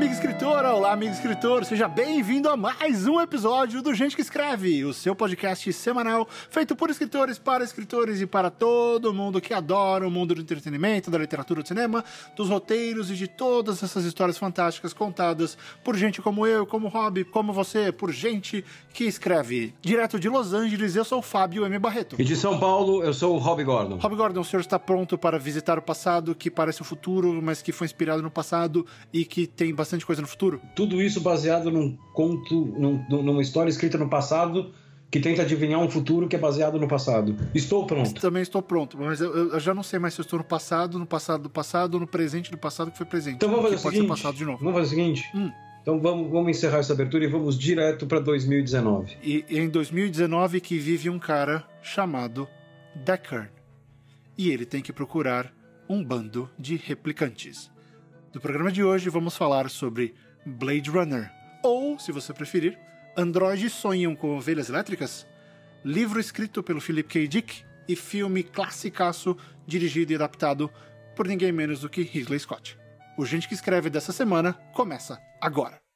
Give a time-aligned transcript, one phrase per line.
[0.00, 0.72] amiga escritora!
[0.72, 1.62] Olá, amigo escritor!
[1.66, 6.74] Seja bem-vindo a mais um episódio do Gente que Escreve, o seu podcast semanal feito
[6.74, 11.18] por escritores, para escritores e para todo mundo que adora o mundo do entretenimento, da
[11.18, 12.02] literatura, do cinema,
[12.34, 17.22] dos roteiros e de todas essas histórias fantásticas contadas por gente como eu, como Rob,
[17.24, 19.74] como você, por gente que escreve.
[19.82, 21.78] Direto de Los Angeles, eu sou o Fábio M.
[21.78, 22.16] Barreto.
[22.18, 23.98] E de São Paulo, eu sou o Rob Gordon.
[23.98, 27.60] Rob Gordon, o senhor está pronto para visitar o passado que parece o futuro, mas
[27.60, 30.60] que foi inspirado no passado e que tem bastante coisa no futuro?
[30.74, 34.72] Tudo isso baseado num conto, num, numa história escrita no passado
[35.10, 37.36] que tenta adivinhar um futuro que é baseado no passado.
[37.52, 38.20] Estou pronto.
[38.20, 40.98] Também estou pronto, mas eu, eu já não sei mais se eu estou no passado,
[40.98, 43.36] no passado do passado ou no presente do passado que foi presente.
[43.36, 44.08] Então vamos fazer o pode seguinte.
[44.08, 44.58] ser passado de novo.
[44.58, 45.28] Vamos fazer o seguinte.
[45.34, 45.50] Hum.
[45.82, 49.16] Então vamos, vamos encerrar essa abertura e vamos direto para 2019.
[49.22, 52.46] E e em 2019 que vive um cara chamado
[52.94, 53.50] Deckard.
[54.38, 55.52] E ele tem que procurar
[55.88, 57.70] um bando de replicantes.
[58.32, 60.14] No programa de hoje vamos falar sobre
[60.46, 61.28] Blade Runner,
[61.64, 62.78] ou, se você preferir,
[63.16, 65.26] Androides sonham com ovelhas elétricas?
[65.84, 67.26] Livro escrito pelo Philip K.
[67.26, 69.36] Dick e filme classicaço
[69.66, 70.70] dirigido e adaptado
[71.16, 72.78] por ninguém menos do que Ridley Scott.
[73.18, 75.89] O Gente que Escreve dessa semana começa agora.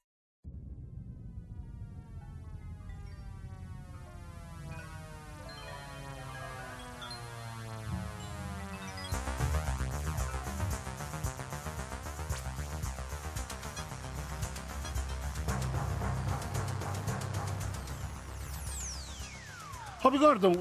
[20.04, 20.52] Rob Gordon,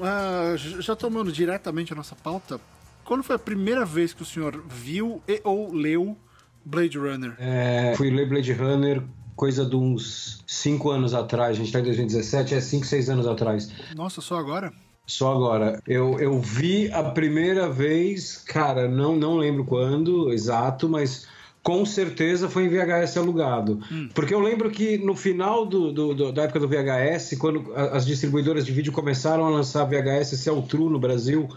[0.56, 2.58] j- já tomando diretamente a nossa pauta,
[3.04, 6.16] quando foi a primeira vez que o senhor viu e ou leu
[6.64, 7.34] Blade Runner?
[7.38, 9.02] É, fui ler Blade Runner
[9.36, 11.50] coisa de uns 5 anos atrás.
[11.50, 13.70] A gente está em 2017, é 5, 6 anos atrás.
[13.94, 14.72] Nossa, só agora?
[15.06, 15.82] Só agora.
[15.86, 21.26] Eu, eu vi a primeira vez, cara, não, não lembro quando exato, mas
[21.64, 23.80] com certeza foi em VHS alugado.
[24.14, 28.04] Porque eu lembro que no final do, do- do- da época do VHS, quando as
[28.06, 31.48] distribuidoras de vídeo começaram a lançar VHS Celtru no Brasil,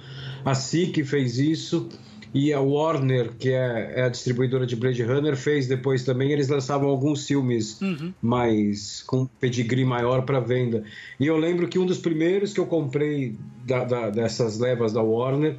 [0.45, 1.89] a SIC fez isso.
[2.33, 6.31] E a Warner, que é, é a distribuidora de Blade Runner, fez depois também.
[6.31, 7.79] Eles lançavam alguns filmes
[8.21, 10.83] mais com pedigree maior para venda.
[11.19, 15.01] E eu lembro que um dos primeiros que eu comprei da- da- dessas levas da
[15.01, 15.55] Warner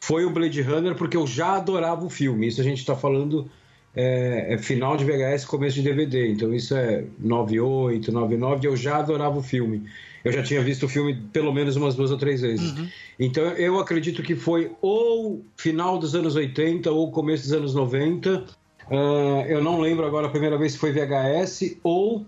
[0.00, 2.46] foi o Blade Runner, porque eu já adorava o filme.
[2.46, 3.50] Isso a gente está falando
[3.94, 6.30] é, é final de VHS, começo de DVD.
[6.30, 9.84] Então isso é 98, 99, e eu já adorava o filme.
[10.24, 12.72] Eu já tinha visto o filme pelo menos umas duas ou três vezes.
[13.18, 18.44] Então eu acredito que foi ou final dos anos 80 ou começo dos anos 90.
[18.90, 22.24] Ah, eu não lembro agora a primeira vez se foi VHS ou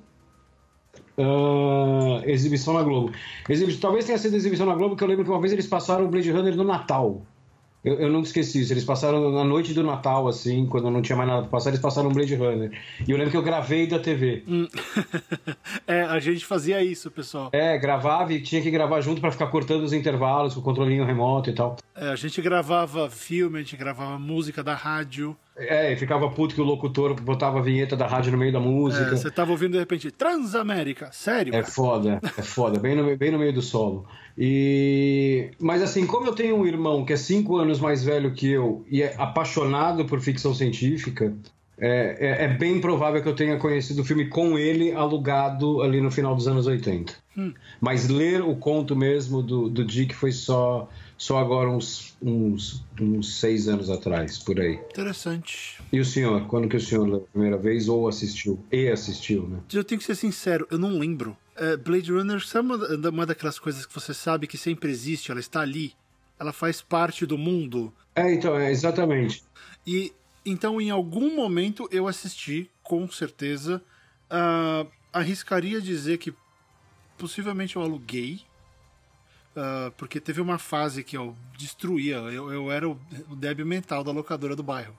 [1.16, 3.12] ah, exibição na Globo.
[3.80, 6.08] Talvez tenha sido exibição na Globo, que eu lembro que uma vez eles passaram o
[6.08, 7.22] Blade Runner no Natal.
[7.84, 8.72] Eu, eu nunca esqueci isso.
[8.72, 11.80] Eles passaram na noite do Natal, assim, quando não tinha mais nada pra passar, eles
[11.80, 12.72] passaram um Blade Runner.
[13.06, 14.42] E eu lembro que eu gravei da TV.
[15.86, 17.50] é, a gente fazia isso, pessoal.
[17.52, 21.04] É, gravava e tinha que gravar junto pra ficar cortando os intervalos com o controlinho
[21.04, 21.76] remoto e tal.
[21.94, 25.36] É, a gente gravava filme, a gente gravava música da rádio.
[25.56, 28.58] É, e ficava puto que o locutor botava a vinheta da rádio no meio da
[28.58, 29.16] É, música.
[29.16, 31.54] você tava ouvindo de repente Transamérica, sério?
[31.54, 34.04] É foda, é foda, bem no, bem no meio do solo.
[34.36, 38.50] E mas assim, como eu tenho um irmão que é cinco anos mais velho que
[38.50, 41.32] eu e é apaixonado por ficção científica,
[41.78, 46.00] é, é- é bem provável que eu tenha conhecido o filme com ele alugado ali
[46.00, 47.14] no final dos anos 80.
[47.80, 53.38] Mas ler o conto mesmo do, do Dick foi só, só agora uns, uns, uns
[53.38, 54.74] seis anos atrás, por aí.
[54.74, 55.80] Interessante.
[55.92, 58.62] E o senhor, quando que o senhor leu a primeira vez ou assistiu?
[58.70, 59.60] E assistiu, né?
[59.72, 61.36] Eu tenho que ser sincero, eu não lembro.
[61.56, 65.40] É, Blade Runner, sabe uma, uma daquelas coisas que você sabe que sempre existe, ela
[65.40, 65.92] está ali,
[66.38, 67.92] ela faz parte do mundo.
[68.14, 69.42] É, então, é exatamente.
[69.86, 70.12] E
[70.44, 73.82] então, em algum momento, eu assisti, com certeza.
[74.28, 76.34] Ah, arriscaria dizer que
[77.16, 78.42] possivelmente eu aluguei.
[79.56, 82.16] Ah, porque teve uma fase que eu destruía.
[82.16, 84.98] Eu, eu era o, o débil mental da locadora do bairro.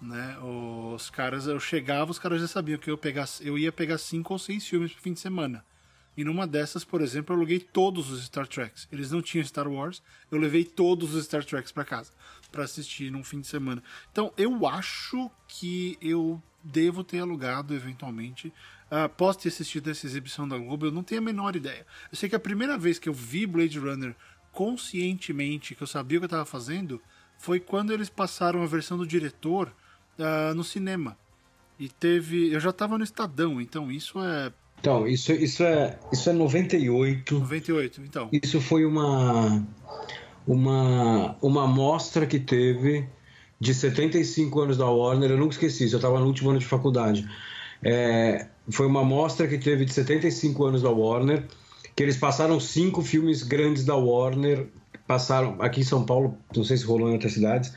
[0.00, 0.36] Né?
[0.40, 4.32] Os caras, eu chegava, os caras já sabiam que eu, pegar, eu ia pegar cinco
[4.32, 5.64] ou seis filmes pro fim de semana.
[6.16, 8.86] E numa dessas, por exemplo, eu aluguei todos os Star Treks.
[8.92, 12.12] Eles não tinham Star Wars, eu levei todos os Star Treks para casa
[12.50, 13.82] para assistir num fim de semana.
[14.12, 18.52] Então, eu acho que eu devo ter alugado eventualmente.
[18.94, 21.86] Ah, posso ter assistido essa exibição da Globo, eu não tenho a menor ideia.
[22.10, 24.14] Eu sei que a primeira vez que eu vi Blade Runner
[24.52, 27.00] conscientemente, que eu sabia o que eu estava fazendo,
[27.38, 29.72] foi quando eles passaram a versão do diretor
[30.18, 31.16] ah, no cinema.
[31.78, 32.52] E teve.
[32.52, 37.38] Eu já estava no Estadão, então isso é Então, isso, isso, é, isso é 98.
[37.38, 38.28] 98, então.
[38.30, 39.66] Isso foi uma,
[40.46, 43.08] uma, uma amostra que teve
[43.58, 45.30] de 75 anos da Warner.
[45.30, 47.26] Eu nunca esqueci isso, eu estava no último ano de faculdade.
[47.82, 51.46] É, foi uma mostra que teve de 75 anos da Warner,
[51.94, 54.68] que eles passaram cinco filmes grandes da Warner,
[55.06, 57.72] passaram aqui em São Paulo, não sei se rolou em outras cidades,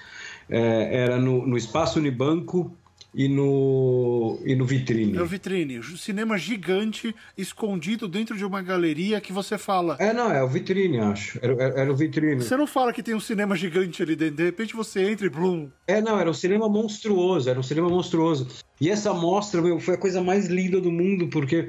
[0.49, 2.71] é, era no, no Espaço Unibanco,
[3.15, 5.17] e no, e no Vitrine.
[5.17, 5.81] É o Vitrine.
[5.97, 9.95] Cinema gigante, escondido dentro de uma galeria que você fala.
[10.00, 11.39] É, não, é o Vitrine, acho.
[11.41, 12.44] Era, era, era o Vitrine.
[12.44, 14.35] Você não fala que tem um cinema gigante ali dentro.
[14.35, 15.69] De repente você entra e blum.
[15.88, 17.50] É, não, era um cinema monstruoso.
[17.50, 18.50] Era um cinema monstruoso.
[18.81, 21.68] E essa mostra, meu, foi a coisa mais linda do mundo, porque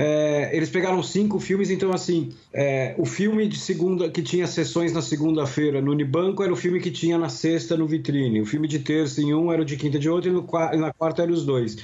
[0.00, 4.92] é, eles pegaram cinco filmes, então assim, é, o filme de segunda que tinha sessões
[4.92, 8.40] na segunda-feira no Unibanco era o filme que tinha na sexta no Vitrine.
[8.40, 10.46] O filme de terça em um era o de quinta de outro e, no,
[10.78, 11.78] na quarta eram os dois.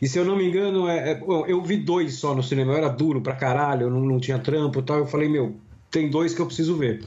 [0.00, 2.70] E se eu não me engano, é, é eu vi dois só no cinema.
[2.72, 4.98] Eu era duro pra caralho, eu não, não tinha trampo e tal.
[4.98, 5.56] Eu falei, meu,
[5.90, 7.02] tem dois que eu preciso ver.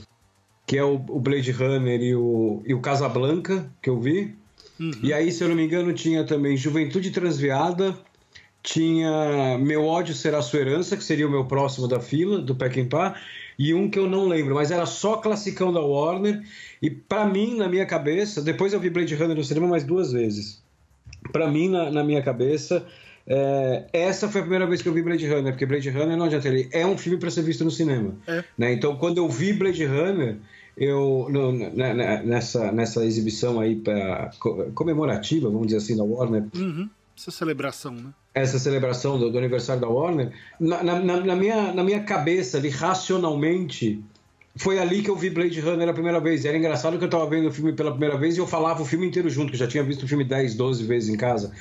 [0.68, 4.36] Que é o, o Blade Runner e o, e o Casablanca, que eu vi.
[4.78, 4.92] Uhum.
[5.02, 7.98] E aí, se eu não me engano, tinha também Juventude Transviada,
[8.62, 13.16] tinha Meu Ódio Será Sua Herança, que seria o meu próximo da fila, do Peckinpah,
[13.58, 16.42] e um que eu não lembro, mas era só classicão da Warner,
[16.82, 20.12] e para mim, na minha cabeça, depois eu vi Blade Runner no cinema mais duas
[20.12, 20.62] vezes.
[21.32, 22.86] Para mim, na, na, minha cabeça,
[23.28, 26.26] é, essa foi a primeira vez que eu vi Blade Runner, porque Blade Runner, não
[26.26, 28.16] adianta, ele é um filme para ser visto no cinema.
[28.28, 28.44] É.
[28.58, 28.74] Né?
[28.74, 30.38] Então, quando eu vi Blade Runner,
[30.78, 34.32] eu no, nessa, nessa exibição aí pra,
[34.74, 36.90] comemorativa, vamos dizer assim, da Warner, uhum.
[37.20, 38.14] Essa celebração, né?
[38.34, 42.70] essa celebração do, do aniversário da Warner, na, na, na, minha, na minha cabeça, ali,
[42.70, 44.02] racionalmente,
[44.56, 46.46] foi ali que eu vi Blade Runner a primeira vez.
[46.46, 48.86] Era engraçado que eu estava vendo o filme pela primeira vez e eu falava o
[48.86, 51.52] filme inteiro junto, que eu já tinha visto o filme 10, 12 vezes em casa.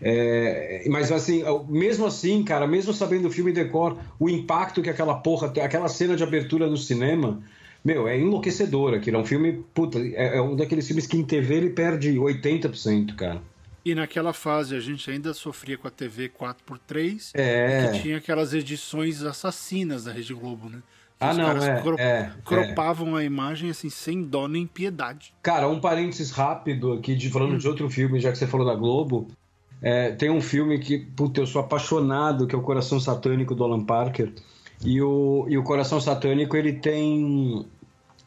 [0.00, 5.14] É, mas assim, mesmo assim, cara, mesmo sabendo o filme decor, o impacto que aquela
[5.14, 7.40] porra, aquela cena de abertura no cinema,
[7.84, 9.18] meu, é enlouquecedor aquilo.
[9.18, 13.14] É um filme, puta, é, é um daqueles filmes que em TV ele perde 80%,
[13.14, 13.40] cara.
[13.84, 17.90] E naquela fase a gente ainda sofria com a TV 4x3, é.
[17.92, 20.82] que tinha aquelas edições assassinas da Rede Globo, né?
[21.18, 23.22] Que ah, os não, caras é, cro é, cropavam é.
[23.22, 25.34] a imagem assim, sem dó nem piedade.
[25.42, 27.58] Cara, um parênteses rápido aqui, de, falando hum.
[27.58, 29.26] de outro filme, já que você falou da Globo.
[29.82, 33.64] É, tem um filme que, puta, eu sou apaixonado, que é o Coração Satânico do
[33.64, 34.32] Alan Parker.
[34.84, 37.66] E o, e o Coração Satânico, ele tem,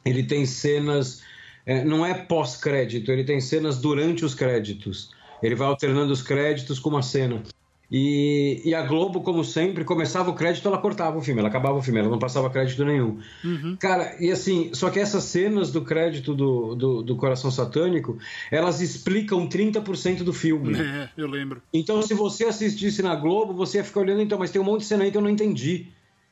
[0.03, 1.21] ele tem cenas...
[1.65, 5.12] É, não é pós-crédito, ele tem cenas durante os créditos.
[5.41, 7.43] Ele vai alternando os créditos com uma cena.
[7.91, 11.77] E, e, a Globo, como sempre, começava o crédito, ela cortava o filme, ela acabava
[11.77, 13.19] o filme, ela não passava crédito nenhum.
[13.43, 13.75] Uhum.
[13.77, 18.17] Cara, e assim, só que essas cenas do crédito do, do, do Coração Satânico,
[18.49, 20.79] elas explicam 30% do filme.
[20.79, 21.61] É, eu lembro.
[21.73, 24.81] Então, se você assistisse na Globo, você ia ficar olhando, então, mas tem um monte
[24.81, 25.88] de cena aí que eu não entendi.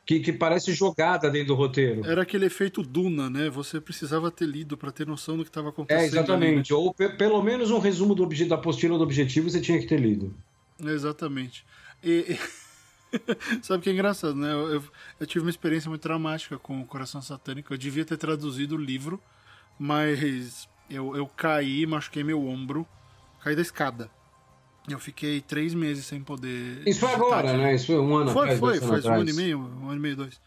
[0.09, 2.03] Que, que, parece jogada dentro do roteiro.
[2.03, 3.47] Era aquele efeito Duna, né?
[3.47, 6.01] Você precisava ter lido para ter noção do que estava acontecendo.
[6.01, 6.73] É, exatamente.
[6.73, 6.88] Ali, né?
[6.88, 10.33] Ou pelo menos um resumo do da apostila do objetivo você tinha que ter lido.
[10.83, 11.63] Exatamente.
[12.03, 12.39] E,
[13.61, 14.51] Sabe o que é engraçado, né?
[14.51, 14.83] Eu, eu,
[15.19, 17.71] eu, tive uma experiência muito dramática com o Coração Satânico.
[17.71, 19.21] Eu devia ter traduzido o livro,
[19.77, 22.83] mas eu, eu caí, machuquei meu ombro,
[23.44, 24.09] caí da escada.
[24.89, 26.81] Eu fiquei três meses sem poder.
[26.86, 27.75] Isso foi agora, né?
[27.75, 28.59] Isso foi um ano foi, atrás.
[28.59, 29.18] Foi, foi, faz atrás.
[29.18, 30.39] um ano e meio, um ano e meio, dois.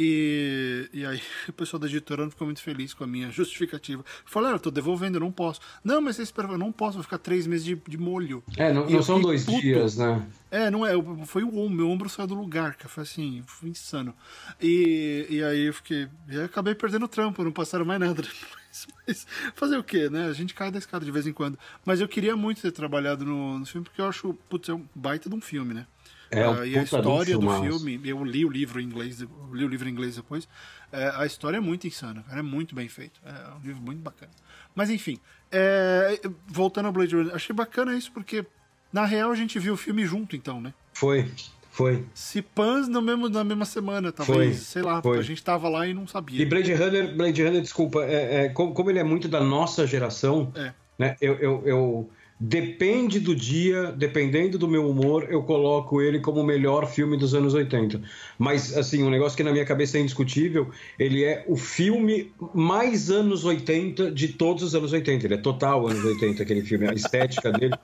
[0.00, 4.04] E, e aí o pessoal da editora não ficou muito feliz com a minha justificativa.
[4.24, 5.60] Falei, ah, eu tô devolvendo, eu não posso.
[5.82, 8.42] Não, mas você espera, eu não posso, vou ficar três meses de, de molho.
[8.56, 9.60] É, não, não são dois puto.
[9.60, 10.24] dias, né?
[10.52, 10.92] É, não é,
[11.26, 14.14] foi o ombro, meu ombro saiu do lugar, que foi assim, foi insano.
[14.62, 18.14] E, e aí eu fiquei, e aí acabei perdendo o trampo, não passaram mais nada
[18.14, 18.58] depois.
[19.06, 20.26] Mas fazer o quê, né?
[20.26, 21.58] A gente cai da escada de vez em quando.
[21.84, 24.84] Mas eu queria muito ter trabalhado no, no filme, porque eu acho, putz, é um
[24.94, 25.86] baita de um filme, né?
[26.30, 29.68] É uh, e a história do filme, eu li o livro em inglês, li o
[29.68, 30.46] livro em inglês depois.
[30.92, 33.18] É, a história é muito insana, cara, é muito bem feito.
[33.24, 34.32] É um livro muito bacana.
[34.74, 35.18] Mas enfim,
[35.50, 38.44] é, voltando ao Blade Runner, achei bacana isso porque
[38.92, 40.74] na real a gente viu o filme junto, então, né?
[40.92, 41.30] Foi.
[41.78, 42.04] Foi.
[42.12, 45.16] Se Pans no mesmo, na mesma semana, talvez, foi, sei lá, foi.
[45.16, 46.42] a gente tava lá e não sabia.
[46.42, 49.86] E Blade Runner, Blade Runner desculpa, é, é como, como, ele é muito da nossa
[49.86, 50.72] geração, é.
[50.98, 56.40] né, eu, eu, eu Depende do dia, dependendo do meu humor, eu coloco ele como
[56.40, 58.00] o melhor filme dos anos 80.
[58.38, 63.10] Mas, assim, um negócio que na minha cabeça é indiscutível, ele é o filme mais
[63.10, 65.26] anos 80 de todos os anos 80.
[65.26, 67.74] Ele é total anos 80, aquele filme, a estética dele.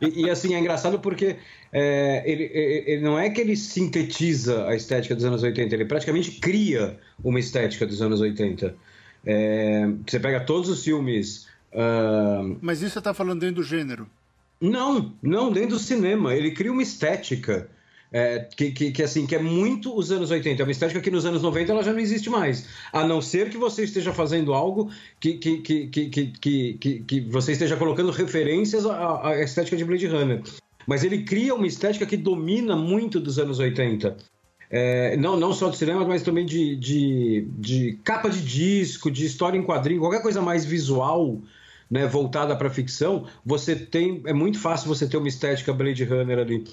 [0.00, 1.34] E, e assim, é engraçado porque
[1.72, 6.30] é, ele, ele, não é que ele sintetiza a estética dos anos 80, ele praticamente
[6.38, 8.76] cria uma estética dos anos 80.
[9.26, 12.56] É, você pega todos os filmes Uh...
[12.60, 14.06] Mas isso você está falando dentro do gênero?
[14.60, 16.34] Não, não, dentro do cinema.
[16.34, 17.68] Ele cria uma estética
[18.14, 20.62] é, que, que, que, assim, que é muito os anos 80.
[20.62, 22.68] É uma estética que nos anos 90 ela já não existe mais.
[22.92, 24.88] A não ser que você esteja fazendo algo
[25.18, 29.84] que, que, que, que, que, que, que você esteja colocando referências à, à estética de
[29.84, 30.42] Blade Runner.
[30.86, 34.16] mas ele cria uma estética que domina muito dos anos 80.
[34.70, 39.26] É, não, não só de cinema, mas também de, de, de capa de disco, de
[39.26, 41.42] história em quadrinho, qualquer coisa mais visual,
[41.94, 46.40] né, voltada para ficção, você tem é muito fácil você ter uma estética Blade Runner
[46.40, 46.64] ali.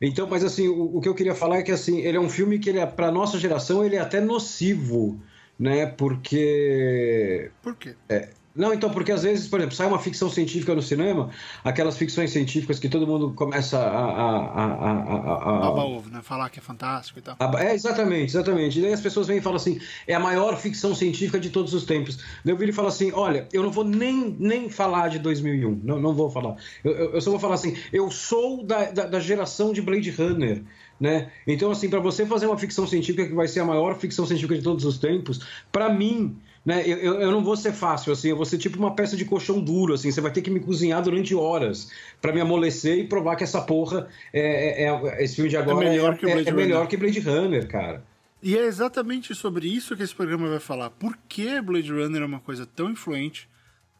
[0.00, 2.30] Então, mas assim, o, o que eu queria falar é que assim, ele é um
[2.30, 5.20] filme que ele é para nossa geração ele é até nocivo,
[5.58, 5.84] né?
[5.84, 7.94] Porque Por quê?
[8.08, 11.30] É, não, então, porque às vezes, por exemplo, sai uma ficção científica no cinema,
[11.64, 13.82] aquelas ficções científicas que todo mundo começa a.
[13.82, 15.84] a, a, a, a...
[15.84, 16.20] ovo, né?
[16.22, 17.36] Falar que é fantástico e tal.
[17.58, 18.78] É, exatamente, exatamente.
[18.78, 21.74] E daí as pessoas vêm e falam assim: é a maior ficção científica de todos
[21.74, 22.16] os tempos.
[22.44, 25.80] Daí eu viro e falo assim: olha, eu não vou nem, nem falar de 2001,
[25.82, 26.54] não, não vou falar.
[26.84, 30.62] Eu, eu só vou falar assim: eu sou da, da, da geração de Blade Runner.
[31.00, 31.32] Né?
[31.44, 34.54] Então, assim, para você fazer uma ficção científica que vai ser a maior ficção científica
[34.54, 35.40] de todos os tempos,
[35.72, 36.82] para mim, né?
[36.86, 39.24] Eu, eu, eu, não vou ser fácil, assim, eu vou ser tipo uma peça de
[39.24, 41.90] colchão duro, assim, você vai ter que me cozinhar durante horas
[42.22, 45.86] para me amolecer e provar que essa porra, é, é, é esse filme de agora
[45.86, 48.02] é melhor, que, é, é melhor que Blade Runner, cara.
[48.42, 50.90] E é exatamente sobre isso que esse programa vai falar.
[50.90, 53.48] Por que Blade Runner é uma coisa tão influente?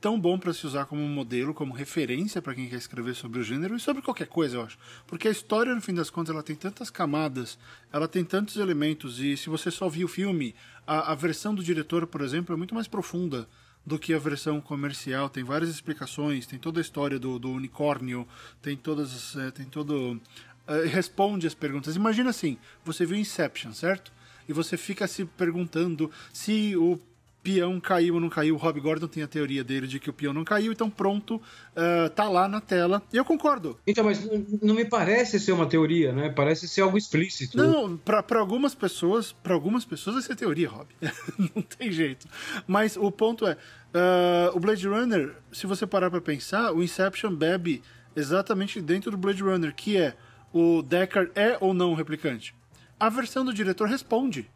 [0.04, 3.42] Tão bom para se usar como modelo, como referência para quem quer escrever sobre o
[3.42, 4.76] gênero e sobre qualquer coisa, eu acho.
[5.06, 7.58] Porque a história, no fim das contas, ela tem tantas camadas,
[7.90, 10.54] ela tem tantos elementos, e se você só viu o filme,
[10.86, 13.48] a, a versão do diretor, por exemplo, é muito mais profunda
[13.86, 15.30] do que a versão comercial.
[15.30, 18.28] Tem várias explicações, tem toda a história do, do unicórnio,
[18.60, 19.34] tem todas.
[19.36, 20.20] É, tem todo.
[20.66, 21.96] É, responde as perguntas.
[21.96, 24.12] Imagina assim: você viu Inception, certo?
[24.46, 27.00] E você fica se perguntando se o
[27.44, 28.54] peão caiu ou não caiu.
[28.54, 31.36] O Rob Gordon tem a teoria dele de que o peão não caiu, então pronto,
[31.36, 33.02] uh, tá lá na tela.
[33.12, 33.78] E eu concordo.
[33.86, 34.26] Então, mas
[34.62, 36.30] não me parece ser uma teoria, né?
[36.30, 37.58] Parece ser algo explícito.
[37.58, 40.88] Não, para algumas pessoas, para algumas pessoas vai ser teoria, Rob.
[41.54, 42.26] não tem jeito.
[42.66, 47.34] Mas o ponto é, uh, o Blade Runner, se você parar para pensar, o Inception
[47.34, 47.82] bebe
[48.16, 50.16] exatamente dentro do Blade Runner, que é
[50.50, 52.54] o Deckard é ou não um replicante.
[52.98, 54.48] A versão do diretor responde.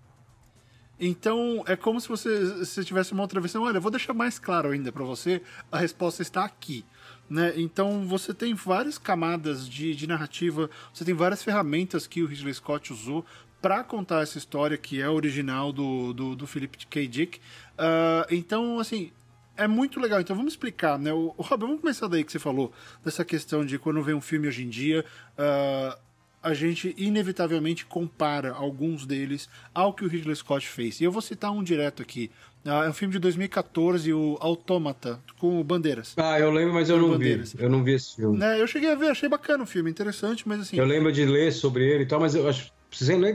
[1.00, 3.62] Então, é como se você se tivesse uma outra versão.
[3.62, 6.84] Olha, vou deixar mais claro ainda para você, a resposta está aqui.
[7.30, 7.52] Né?
[7.56, 12.54] Então, você tem várias camadas de, de narrativa, você tem várias ferramentas que o Ridley
[12.54, 13.24] Scott usou
[13.60, 17.06] para contar essa história que é original do, do, do Philip K.
[17.06, 17.38] Dick.
[17.38, 19.12] Uh, então, assim,
[19.58, 20.20] é muito legal.
[20.20, 21.12] Então vamos explicar, né?
[21.12, 22.72] O, Rob, vamos começar daí que você falou,
[23.04, 25.04] dessa questão de quando vem um filme hoje em dia,
[25.36, 25.98] uh,
[26.42, 31.00] a gente inevitavelmente compara alguns deles ao que o Ridley Scott fez.
[31.00, 32.30] E eu vou citar um direto aqui.
[32.64, 36.14] Ah, é um filme de 2014, o Autômata, com o Bandeiras.
[36.16, 37.52] Ah, eu lembro, mas eu não Bandeiras.
[37.52, 37.62] vi.
[37.62, 38.42] Eu não vi esse filme.
[38.42, 40.76] É, eu cheguei a ver, achei bacana o filme, interessante, mas assim.
[40.76, 42.72] Eu lembro de ler sobre ele e tal, mas eu acho.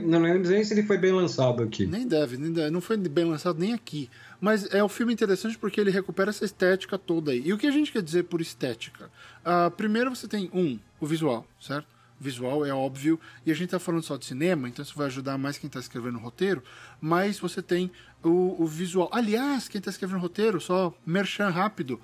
[0.04, 1.86] Não lembro nem se ele foi bem lançado aqui.
[1.86, 4.10] Nem deve, nem deve, não foi bem lançado nem aqui.
[4.40, 7.40] Mas é um filme interessante porque ele recupera essa estética toda aí.
[7.44, 9.08] E o que a gente quer dizer por estética?
[9.46, 11.86] Uh, primeiro você tem, um, o visual, certo?
[12.24, 15.38] Visual, é óbvio, e a gente está falando só de cinema, então isso vai ajudar
[15.38, 16.62] mais quem está escrevendo o roteiro,
[17.00, 17.90] mas você tem
[18.22, 19.08] o, o visual.
[19.12, 22.00] Aliás, quem está escrevendo o roteiro, só merchan rápido,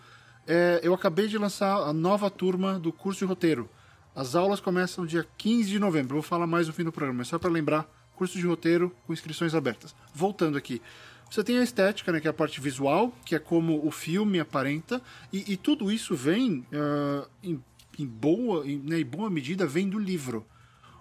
[0.47, 3.69] é, eu acabei de lançar a nova turma do curso de roteiro.
[4.15, 7.29] As aulas começam dia 15 de novembro, vou falar mais no fim do programa, mas
[7.29, 9.95] só para lembrar, curso de roteiro com inscrições abertas.
[10.15, 10.83] Voltando aqui.
[11.31, 14.41] Você tem a estética, né, que é a parte visual, que é como o filme
[14.41, 15.00] aparenta,
[15.33, 17.62] e, e tudo isso vem uh, em
[18.00, 20.47] em boa, em, né, em boa medida, vem do livro.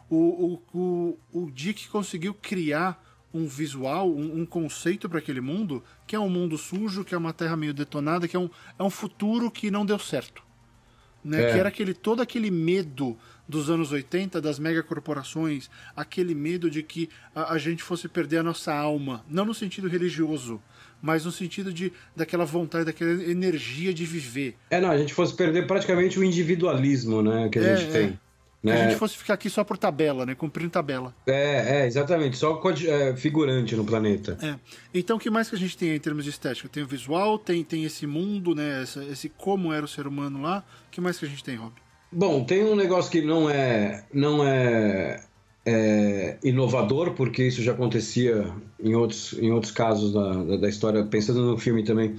[0.10, 3.04] O, o, o, o Dick conseguiu criar
[3.34, 7.18] um visual, um, um conceito para aquele mundo, que é um mundo sujo, que é
[7.18, 10.44] uma terra meio detonada, que é um, é um futuro que não deu certo.
[11.24, 11.44] Né?
[11.44, 11.52] É.
[11.52, 13.18] Que era aquele, todo aquele medo
[13.50, 18.44] dos anos 80, das megacorporações, aquele medo de que a, a gente fosse perder a
[18.44, 20.62] nossa alma, não no sentido religioso,
[21.02, 24.56] mas no sentido de daquela vontade, daquela energia de viver.
[24.70, 27.92] É, não, a gente fosse perder praticamente o individualismo, né, que a é, gente é.
[27.92, 28.20] tem.
[28.62, 28.76] Né?
[28.76, 30.36] Que a gente fosse ficar aqui só por tabela, né?
[30.36, 31.16] Cumprindo tabela.
[31.26, 32.36] É, é exatamente.
[32.36, 34.38] Só é, figurante no planeta.
[34.42, 34.60] É.
[34.94, 36.68] Então, o que mais que a gente tem em termos de estética?
[36.68, 38.84] Tem o visual, tem, tem esse mundo, né?
[38.84, 40.62] Esse, esse como era o ser humano lá.
[40.88, 41.72] O que mais que a gente tem, Rob?
[42.12, 45.24] Bom, tem um negócio que não é, não é
[45.66, 48.52] é, inovador, porque isso já acontecia
[48.82, 52.16] em outros, em outros casos da, da história, pensando no filme também.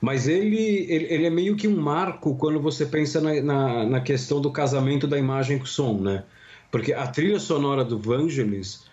[0.00, 4.00] Mas ele, ele, ele, é meio que um marco quando você pensa na, na, na,
[4.00, 6.24] questão do casamento da imagem com o som, né?
[6.70, 8.84] Porque a trilha sonora do Vangelis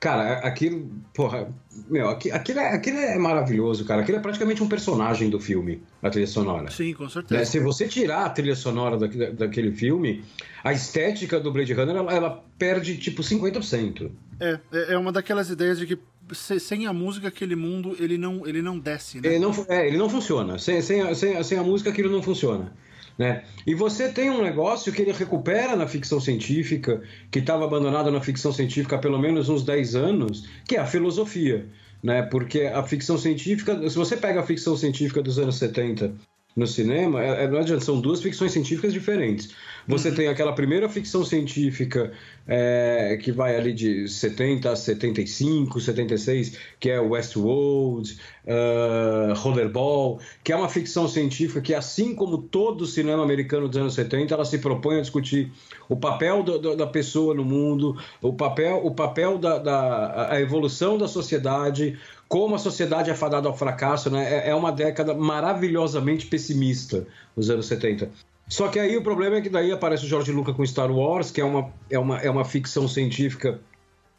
[0.00, 0.90] Cara, aquilo.
[1.12, 1.54] Porra,
[1.90, 4.00] meu, aquilo, é, aquilo é maravilhoso, cara.
[4.00, 6.70] Aquilo é praticamente um personagem do filme, a trilha sonora.
[6.70, 7.38] Sim, com certeza.
[7.38, 7.44] Né?
[7.44, 10.24] Se você tirar a trilha sonora daquele, daquele filme,
[10.64, 14.10] a estética do Blade Runner ela, ela perde tipo 50%.
[14.40, 15.98] É, é, é uma daquelas ideias de que
[16.34, 19.28] sem a música, aquele mundo ele não, ele não desce, né?
[19.28, 20.58] Ele não, é, ele não funciona.
[20.58, 22.72] Sem, sem, sem, sem a música, aquilo não funciona.
[23.18, 23.44] Né?
[23.66, 28.20] E você tem um negócio que ele recupera na ficção científica, que estava abandonado na
[28.20, 31.68] ficção científica há pelo menos uns 10 anos, que é a filosofia.
[32.02, 32.22] Né?
[32.22, 36.14] Porque a ficção científica, se você pega a ficção científica dos anos 70
[36.56, 39.50] no cinema, é, é, não adianta, são duas ficções científicas diferentes.
[39.86, 40.14] Você uhum.
[40.14, 42.12] tem aquela primeira ficção científica
[42.46, 50.52] é, que vai ali de 70 a 75, 76, que é Westworld, uh, Rollerball, que
[50.52, 54.44] é uma ficção científica que, assim como todo o cinema americano dos anos 70, ela
[54.44, 55.52] se propõe a discutir
[55.88, 60.40] o papel do, do, da pessoa no mundo, o papel, o papel da, da a
[60.40, 61.98] evolução da sociedade,
[62.30, 64.46] como a sociedade é fadada ao fracasso, né?
[64.46, 68.08] É, é uma década maravilhosamente pessimista, os anos 70.
[68.48, 71.32] Só que aí o problema é que daí aparece o George Lucas com Star Wars,
[71.32, 73.60] que é uma, é uma, é uma ficção científica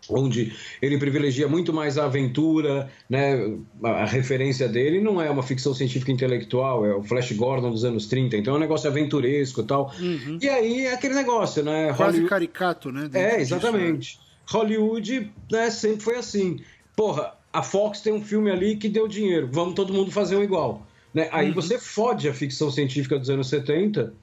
[0.10, 0.51] onde
[0.82, 3.58] ele privilegia muito mais a aventura, né?
[3.82, 8.08] A referência dele não é uma ficção científica intelectual, é o Flash Gordon dos anos
[8.08, 9.89] 30, então é um negócio aventuresco e tal.
[9.98, 10.38] Uhum.
[10.41, 11.94] E aí é aquele negócio, né?
[11.94, 12.30] Quase Hollywood...
[12.30, 13.10] caricato, né?
[13.13, 14.18] É, exatamente.
[14.18, 14.32] Disso, né?
[14.50, 16.60] Hollywood né, sempre foi assim.
[16.94, 20.43] Porra, a Fox tem um filme ali que deu dinheiro, vamos todo mundo fazer um
[20.43, 20.86] igual.
[21.13, 21.27] Né?
[21.31, 21.53] Aí uhum.
[21.53, 24.13] você fode a ficção científica dos anos 70,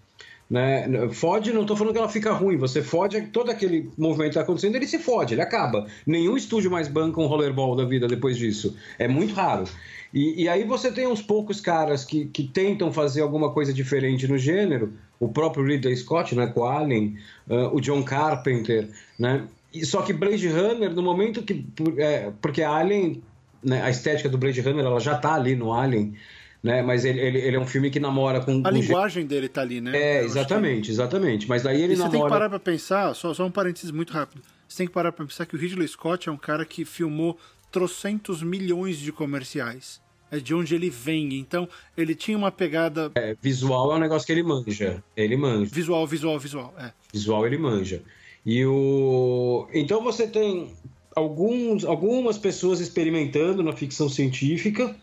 [0.50, 0.88] né?
[1.12, 4.40] Fode, não estou falando que ela fica ruim, você fode todo aquele movimento que está
[4.40, 5.86] acontecendo, ele se fode, ele acaba.
[6.06, 8.74] Nenhum estúdio mais banca um rollerball da vida depois disso.
[8.98, 9.64] É muito raro.
[10.12, 14.26] E, e aí você tem uns poucos caras que, que tentam fazer alguma coisa diferente
[14.26, 19.46] no gênero, o próprio Ridley Scott, né, com Alien, uh, o John Carpenter, né?
[19.84, 21.66] Só que Blade Runner, no momento que.
[21.98, 23.22] É, porque Alien,
[23.62, 26.14] né, a estética do Blade Runner, ela já está ali no Alien,
[26.62, 26.82] né?
[26.82, 28.62] Mas ele, ele, ele, é um filme que namora com.
[28.64, 29.96] A linguagem dele tá ali, né?
[29.96, 30.92] É, exatamente, que...
[30.92, 31.48] exatamente.
[31.48, 32.10] Mas daí ele e namora.
[32.10, 34.42] Você tem que parar pra pensar, só, só um parênteses muito rápido.
[34.66, 37.38] Você tem que parar pra pensar que o Ridley Scott é um cara que filmou
[37.70, 40.00] trocentos milhões de comerciais.
[40.30, 41.38] É de onde ele vem.
[41.38, 43.10] Então, ele tinha uma pegada.
[43.14, 45.02] É, visual é um negócio que ele manja.
[45.16, 45.70] Ele manja.
[45.72, 46.74] Visual, visual, visual.
[46.78, 46.92] É.
[47.12, 48.02] Visual ele manja.
[48.48, 49.68] E o...
[49.74, 50.72] Então você tem
[51.14, 54.96] alguns, algumas pessoas experimentando na ficção científica,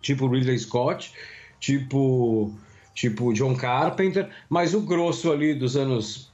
[0.00, 1.12] tipo Ridley Scott,
[1.58, 2.54] tipo,
[2.94, 6.30] tipo John Carpenter, mas o grosso ali dos anos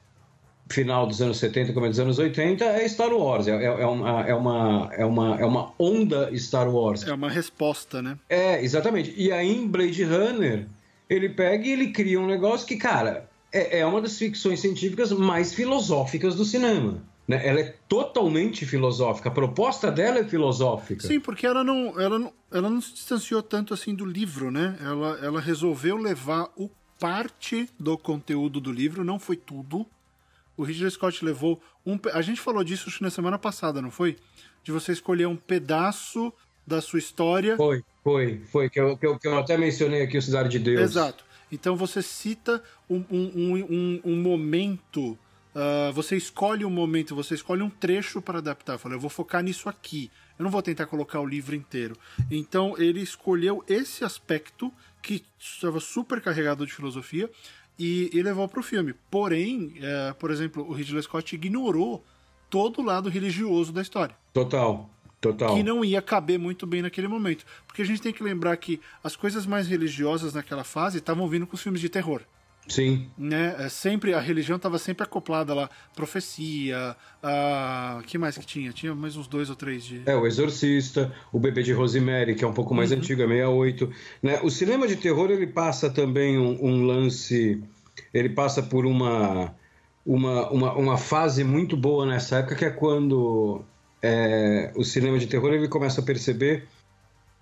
[0.68, 4.34] final dos anos 70, começo dos anos 80 é Star Wars, é, é, uma, é,
[4.34, 7.06] uma, é, uma, é uma onda Star Wars.
[7.06, 8.18] É uma resposta, né?
[8.28, 9.14] É, exatamente.
[9.16, 10.66] E aí em Blade Runner,
[11.08, 15.12] ele pega e ele cria um negócio que, cara, é, é uma das ficções científicas
[15.12, 17.00] mais filosóficas do cinema.
[17.26, 17.40] Né?
[17.46, 19.28] Ela é totalmente filosófica.
[19.28, 21.06] A proposta dela é filosófica.
[21.06, 24.76] Sim, porque ela não, ela não, ela não se distanciou tanto assim do livro, né?
[24.82, 29.86] Ela, ela resolveu levar o parte do conteúdo do livro, não foi tudo.
[30.56, 31.98] O Ridley Scott levou um.
[32.12, 34.16] A gente falou disso na semana passada, não foi?
[34.62, 36.32] De você escolher um pedaço
[36.66, 37.56] da sua história.
[37.56, 38.70] Foi, foi, foi.
[38.70, 40.80] Que eu, que eu, que eu até mencionei aqui o Cidade de Deus.
[40.80, 41.24] Exato.
[41.54, 45.18] Então você cita um, um, um, um momento,
[45.54, 48.78] uh, você escolhe um momento, você escolhe um trecho para adaptar.
[48.78, 50.10] Fala, eu vou focar nisso aqui.
[50.38, 51.96] Eu não vou tentar colocar o livro inteiro.
[52.30, 57.30] Então ele escolheu esse aspecto que estava super carregado de filosofia
[57.78, 58.94] e, e levou para o filme.
[59.10, 62.04] Porém, uh, por exemplo, o Ridley Scott ignorou
[62.50, 64.16] todo o lado religioso da história.
[64.32, 64.90] Total.
[65.32, 65.56] Total.
[65.56, 67.44] que não ia caber muito bem naquele momento.
[67.66, 71.46] Porque a gente tem que lembrar que as coisas mais religiosas naquela fase estavam vindo
[71.46, 72.22] com os filmes de terror.
[72.68, 73.06] Sim.
[73.16, 73.54] Né?
[73.58, 75.68] É, sempre, a religião estava sempre acoplada lá.
[75.94, 78.02] Profecia, a...
[78.06, 78.72] que mais que tinha?
[78.72, 80.02] Tinha mais uns dois ou três de...
[80.06, 82.98] É, o Exorcista, o Bebê de Rosemary, que é um pouco mais uhum.
[82.98, 83.90] antigo, é 68.
[84.22, 84.40] Né?
[84.42, 87.62] O cinema de terror, ele passa também um, um lance...
[88.12, 89.54] Ele passa por uma,
[90.04, 93.62] uma, uma, uma fase muito boa nessa época, que é quando
[94.06, 96.68] é, o cinema de terror ele começa a perceber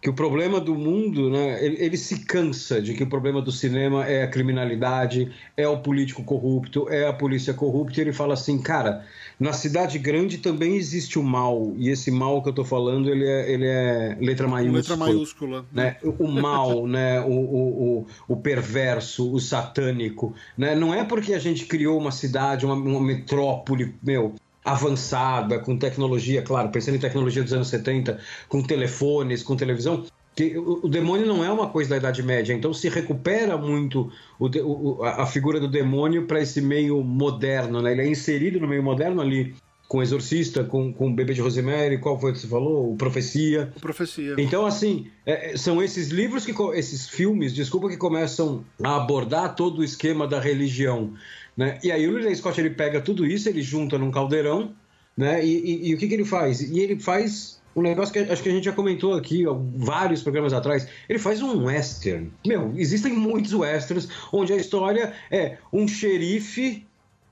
[0.01, 3.53] que o problema do mundo, né, ele, ele, se cansa de que o problema do
[3.53, 8.35] cinema é a criminalidade, é o político corrupto, é a polícia corrupta, e ele fala
[8.35, 9.05] assim, cara,
[9.38, 13.25] na cidade grande também existe o mal, e esse mal que eu tô falando, ele
[13.25, 14.79] é, ele é letra maiúscula.
[14.79, 15.66] Letra maiúscula.
[15.72, 15.96] Né?
[16.03, 20.75] O mal, né, o, o, o, o, perverso, o satânico, né?
[20.75, 26.42] não é porque a gente criou uma cidade, uma, uma metrópole, meu, avançada, com tecnologia,
[26.42, 31.44] claro, pensando em tecnologia dos anos 70, com telefones, com televisão, que o, demônio não
[31.44, 35.68] é uma coisa da Idade Média, então se recupera muito o, o, a figura do
[35.68, 37.92] demônio para esse meio moderno, né?
[37.92, 39.55] Ele é inserido no meio moderno ali
[39.92, 42.94] com Exorcista, com, com o Bebê de Rosemary, qual foi que você falou?
[42.94, 43.70] O Profecia.
[43.77, 44.37] O Profecia.
[44.38, 49.81] Então, assim, é, são esses livros, que esses filmes, desculpa, que começam a abordar todo
[49.81, 51.12] o esquema da religião.
[51.56, 51.78] Né?
[51.82, 54.74] E aí o Ridley Scott ele pega tudo isso, ele junta num caldeirão,
[55.16, 55.44] né?
[55.44, 56.60] E, e, e o que, que ele faz?
[56.60, 60.22] E ele faz um negócio que acho que a gente já comentou aqui, ó, vários
[60.22, 60.86] programas atrás.
[61.08, 62.30] Ele faz um western.
[62.46, 66.86] Meu, existem muitos westerns onde a história é um xerife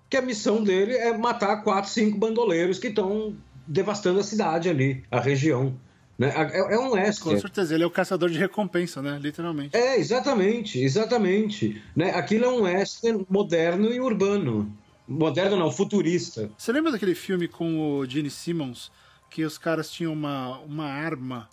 [0.09, 5.05] que a missão dele é matar quatro, cinco bandoleiros que estão devastando a cidade ali,
[5.11, 5.75] a região.
[6.21, 6.33] Né?
[6.53, 7.35] É, é um western.
[7.35, 9.19] Com certeza, ele é o caçador de recompensa, né?
[9.21, 9.77] Literalmente.
[9.77, 11.83] É, exatamente, exatamente.
[11.97, 12.11] Né?
[12.11, 14.73] Aquilo é um western moderno e urbano.
[15.09, 16.51] Moderno não, futurista.
[16.57, 18.93] Você lembra daquele filme com o Gene Simmons?
[19.31, 21.49] que os caras tinham uma, uma arma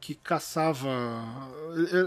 [0.00, 0.88] que caçava.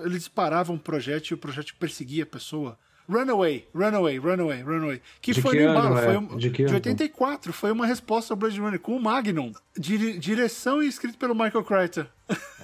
[0.06, 2.80] Ele disparava um projétil e o projétil perseguia a pessoa.
[3.12, 5.02] Runaway, Runaway, Runaway, Runaway.
[5.22, 6.20] Que de foi que no embalo, ano, foi é?
[6.20, 9.52] um, de, que de 84, foi uma resposta ao Blade Runner com o Magnum.
[9.78, 12.06] Dire, direção e escrito pelo Michael Crichton.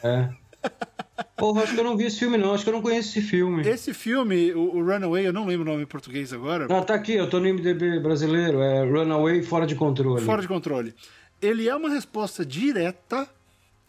[0.04, 0.30] É.
[1.36, 2.54] Porra, acho que eu não vi esse filme, não.
[2.54, 3.68] Acho que eu não conheço esse filme.
[3.68, 6.68] Esse filme, o, o Runaway, eu não lembro o nome em português agora.
[6.70, 8.62] Ah, tá aqui, eu tô no MDB brasileiro.
[8.62, 10.22] É Runaway Fora de Controle.
[10.22, 10.94] Fora de controle
[11.42, 13.28] ele é uma resposta direta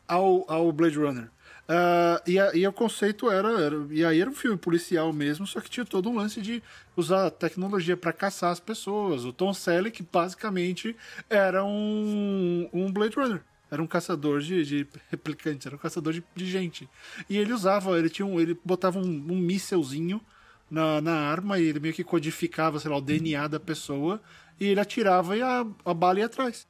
[0.07, 1.31] ao, ao Blade Runner.
[1.69, 5.47] Uh, e, a, e, o conceito era, era, E aí era um filme policial mesmo,
[5.47, 6.63] só que tinha todo um lance de
[6.97, 9.27] usar tecnologia para caçar as pessoas.
[9.27, 10.97] O Tom Selleck, basicamente,
[11.29, 13.43] era um, um Blade Runner.
[13.71, 16.89] Era um caçador de, de replicantes, era um caçador de, de, gente.
[17.29, 20.23] E ele usava, ele tinha um, ele botava um, um mísselzinho
[20.71, 24.23] na, na arma e ele meio que codificava, sei lá, o DNA da pessoa
[24.59, 26.67] e ele atirava e a, a bala ia atrás.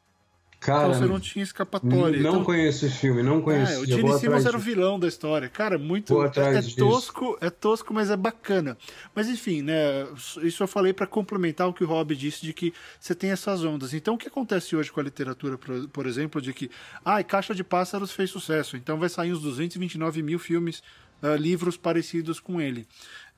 [0.61, 2.21] Cara, então você não tinha escapatória.
[2.21, 3.73] Não então, conheço esse filme, não conheço.
[3.73, 5.49] É, o Gene Simmons era o vilão da história.
[5.49, 6.21] Cara, muito.
[6.21, 8.77] É, é tosco, é tosco, mas é bacana.
[9.15, 10.07] Mas enfim, né?
[10.43, 13.63] Isso eu falei para complementar o que o Rob disse de que você tem essas
[13.63, 13.95] ondas.
[13.95, 16.69] Então o que acontece hoje com a literatura, por, por exemplo, de que
[17.05, 20.83] ah, Caixa de Pássaros fez sucesso, então vai sair uns 229 mil filmes,
[21.23, 22.87] uh, livros parecidos com ele.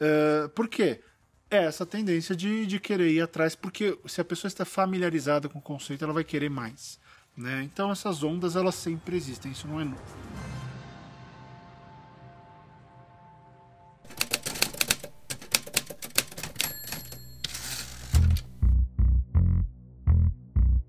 [0.00, 1.00] Uh, por quê?
[1.50, 5.59] É essa tendência de, de querer ir atrás, porque se a pessoa está familiarizada com
[5.59, 7.00] o conceito, ela vai querer mais.
[7.40, 7.62] Né?
[7.62, 10.03] Então essas ondas elas sempre existem, isso não é novo.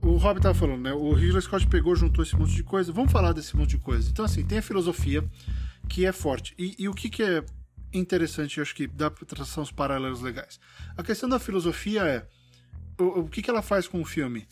[0.02, 0.94] O Rob estava falando, né?
[0.94, 2.92] O Ridley Scott pegou, juntou esse monte de coisa.
[2.92, 4.10] Vamos falar desse monte de coisa.
[4.10, 5.24] Então, assim, tem a filosofia
[5.88, 6.54] que é forte.
[6.60, 7.46] E, e o que, que é
[7.94, 10.60] interessante, eu acho que dá para traçar uns paralelos legais.
[10.98, 12.28] A questão da filosofia é
[13.00, 14.48] o, o que, que ela faz com o filme?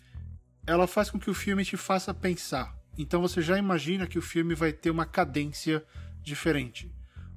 [0.70, 2.76] Ela faz com que o filme te faça pensar.
[2.98, 5.84] Então você já imagina que o filme vai ter uma cadência
[6.22, 6.92] diferente.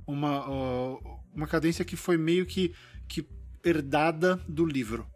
[0.07, 2.75] Uma, uh, uma cadência que foi meio que,
[3.09, 3.27] que
[3.65, 5.07] herdada do livro.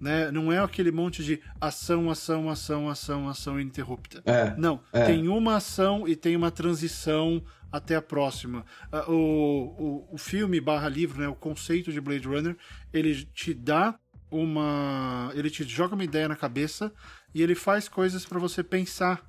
[0.00, 0.30] Né?
[0.30, 4.22] Não é aquele monte de ação, ação, ação, ação, ação ininterrupta.
[4.24, 5.04] É, Não, é.
[5.04, 8.64] tem uma ação e tem uma transição até a próxima.
[8.90, 12.56] Uh, o, o, o filme barra livro, né, o conceito de Blade Runner,
[12.90, 13.98] ele te dá
[14.30, 15.30] uma.
[15.34, 16.92] ele te joga uma ideia na cabeça
[17.34, 19.24] e ele faz coisas para você pensar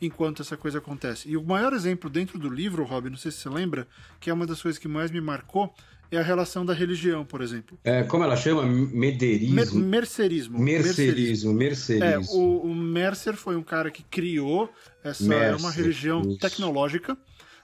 [0.00, 1.28] enquanto essa coisa acontece.
[1.28, 3.86] E o maior exemplo dentro do livro, Rob, não sei se você lembra,
[4.20, 5.72] que é uma das coisas que mais me marcou,
[6.10, 7.78] é a relação da religião, por exemplo.
[7.82, 8.64] É, como ela chama?
[8.64, 9.54] Mederismo?
[9.54, 10.58] Mer mercerismo.
[10.58, 12.04] Mercerismo, mercerismo.
[12.04, 16.38] É, o, o, Mercer foi um cara que criou essa Mercer, uma religião isso.
[16.38, 17.16] tecnológica.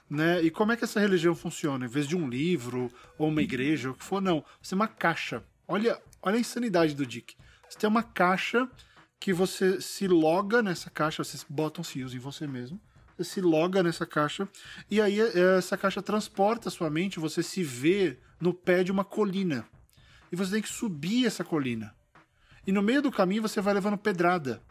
[0.09, 0.41] Né?
[0.43, 1.85] E como é que essa religião funciona?
[1.85, 4.43] Em vez de um livro ou uma igreja, ou o que for, não.
[4.61, 5.41] Você tem uma caixa.
[5.67, 7.35] Olha, olha a insanidade do Dick.
[7.69, 8.69] Você tem uma caixa
[9.23, 12.77] que você se loga nessa caixa, vocês botam fios em você mesmo,
[13.15, 14.49] você se loga nessa caixa,
[14.91, 18.91] e aí é, essa caixa transporta a sua mente, você se vê no pé de
[18.91, 19.65] uma colina.
[20.29, 21.95] E você tem que subir essa colina.
[22.67, 24.61] E no meio do caminho você vai levando pedrada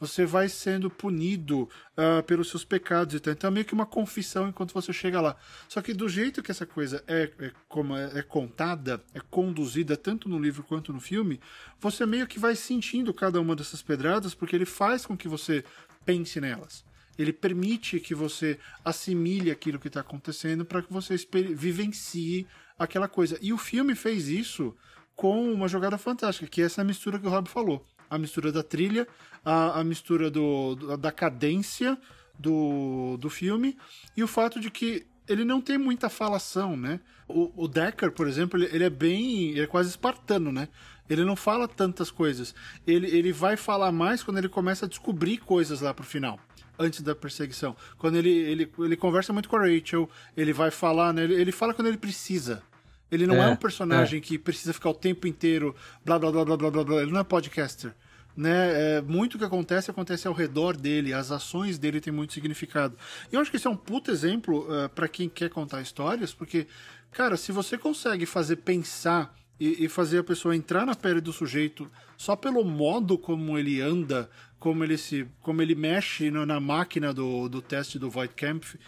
[0.00, 3.34] você vai sendo punido uh, pelos seus pecados e tal.
[3.34, 5.36] Então é meio que uma confissão enquanto você chega lá.
[5.68, 9.98] Só que do jeito que essa coisa é, é como é, é, contada, é conduzida
[9.98, 11.38] tanto no livro quanto no filme,
[11.78, 15.62] você meio que vai sentindo cada uma dessas pedradas porque ele faz com que você
[16.06, 16.82] pense nelas.
[17.18, 21.14] Ele permite que você assimile aquilo que está acontecendo para que você
[21.54, 22.46] vivencie
[22.78, 23.38] aquela coisa.
[23.42, 24.74] E o filme fez isso
[25.14, 28.62] com uma jogada fantástica, que é essa mistura que o Rob falou a mistura da
[28.62, 29.06] trilha,
[29.44, 31.96] a, a mistura do, da cadência
[32.38, 33.78] do, do filme
[34.16, 36.98] e o fato de que ele não tem muita falação, né?
[37.28, 39.50] O, o Decker, por exemplo, ele, ele, é bem.
[39.50, 40.68] Ele é quase espartano, né?
[41.08, 42.52] Ele não fala tantas coisas.
[42.84, 46.40] Ele, ele vai falar mais quando ele começa a descobrir coisas lá pro final.
[46.76, 47.76] Antes da perseguição.
[47.96, 51.22] Quando ele, ele, ele conversa muito com a Rachel, ele vai falar, né?
[51.22, 52.62] Ele, ele fala quando ele precisa.
[53.10, 54.20] Ele não é, é um personagem é.
[54.20, 56.84] que precisa ficar o tempo inteiro blá blá blá blá blá blá.
[56.84, 57.02] blá.
[57.02, 57.94] Ele não é podcaster.
[58.36, 58.96] Né?
[58.96, 62.96] É, muito que acontece acontece ao redor dele, as ações dele têm muito significado.
[63.30, 66.32] E eu acho que isso é um puto exemplo uh, para quem quer contar histórias,
[66.32, 66.66] porque,
[67.10, 71.34] cara, se você consegue fazer pensar e, e, fazer a pessoa entrar na pele do
[71.34, 76.58] sujeito só pelo modo como ele anda, como ele se, como ele mexe na, na
[76.58, 78.80] máquina do, do teste do Voigtkampf, uh,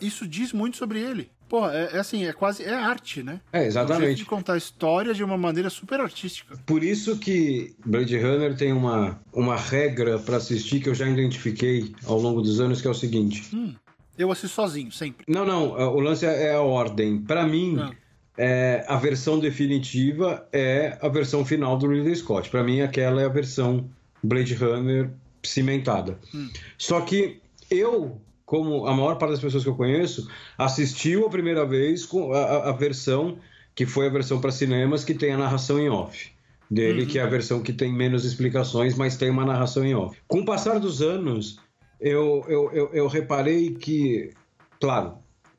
[0.00, 1.30] isso diz muito sobre ele.
[1.50, 3.40] Pô, é, é, assim, é quase é arte, né?
[3.52, 4.00] É, exatamente.
[4.00, 6.56] É um jeito de contar história de uma maneira super artística.
[6.64, 11.92] Por isso que Blade Runner tem uma, uma regra para assistir que eu já identifiquei
[12.06, 13.48] ao longo dos anos, que é o seguinte.
[13.52, 13.74] Hum,
[14.16, 15.24] eu assisto sozinho, sempre.
[15.26, 17.20] Não, não, o lance é a ordem.
[17.20, 17.90] Para mim, ah.
[18.38, 22.48] é, a versão definitiva é a versão final do Ridley Scott.
[22.48, 23.90] Para mim, aquela é a versão
[24.22, 25.10] Blade Runner
[25.42, 26.16] cimentada.
[26.32, 26.48] Hum.
[26.78, 31.64] Só que eu como a maior parte das pessoas que eu conheço, assistiu a primeira
[31.64, 33.38] vez com a, a versão
[33.76, 36.32] que foi a versão para cinemas que tem a narração em off
[36.68, 37.06] dele, uhum.
[37.06, 40.18] que é a versão que tem menos explicações, mas tem uma narração em off.
[40.26, 41.60] Com o passar dos anos,
[42.00, 44.32] eu, eu, eu, eu reparei que,
[44.80, 45.14] claro,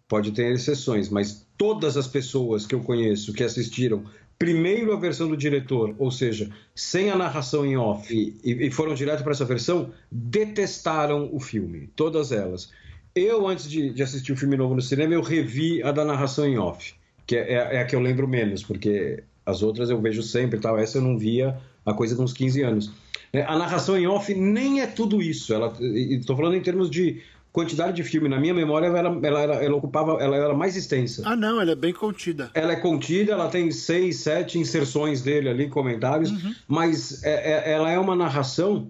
[0.06, 4.04] pode ter exceções, mas todas as pessoas que eu conheço que assistiram
[4.38, 8.96] primeiro a versão do diretor, ou seja, sem a narração em off, e, e foram
[8.96, 12.72] direto para essa versão, detestaram o filme, todas elas.
[13.16, 16.46] Eu, antes de, de, assistir o filme novo no cinema, eu revi a da narração
[16.46, 16.94] em off,
[17.28, 20.60] que é, é, é a que eu lembro menos, porque as outras eu vejo sempre
[20.60, 20.78] tal.
[20.78, 22.92] Essa eu não via há coisa de uns 15 anos.
[23.34, 25.54] É, a narração em off nem é tudo isso.
[25.82, 27.22] Estou falando em termos de
[27.52, 28.30] quantidade de filme.
[28.30, 31.24] Na minha memória, ela, ela, ela, ela, ocupava, ela era mais extensa.
[31.26, 32.50] Ah, não, ela é bem contida.
[32.54, 36.56] Ela é contida, ela tem seis, sete inserções dele ali, comentários, uhum.
[36.68, 38.90] mas é, é, ela é uma narração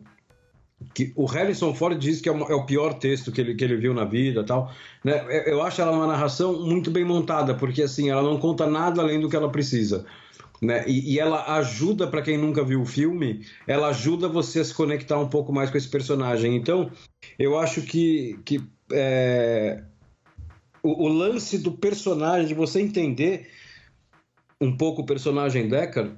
[0.94, 3.78] que o Harrison Ford diz que é, é, o pior texto que ele, que ele
[3.78, 4.72] viu na vida tal.
[5.04, 5.24] Né?
[5.46, 9.20] Eu acho ela uma narração muito bem montada, porque assim, ela não conta nada além
[9.20, 10.06] do que ela precisa.
[10.62, 10.84] Né?
[10.88, 14.74] E, e ela ajuda, para quem nunca viu o filme, ela ajuda você a se
[14.74, 16.56] conectar um pouco mais com esse personagem.
[16.56, 16.92] Então,
[17.40, 19.82] eu acho que, que é,
[20.84, 23.50] o, o, lance do personagem, de você entender
[24.60, 26.16] um pouco o personagem Deckard,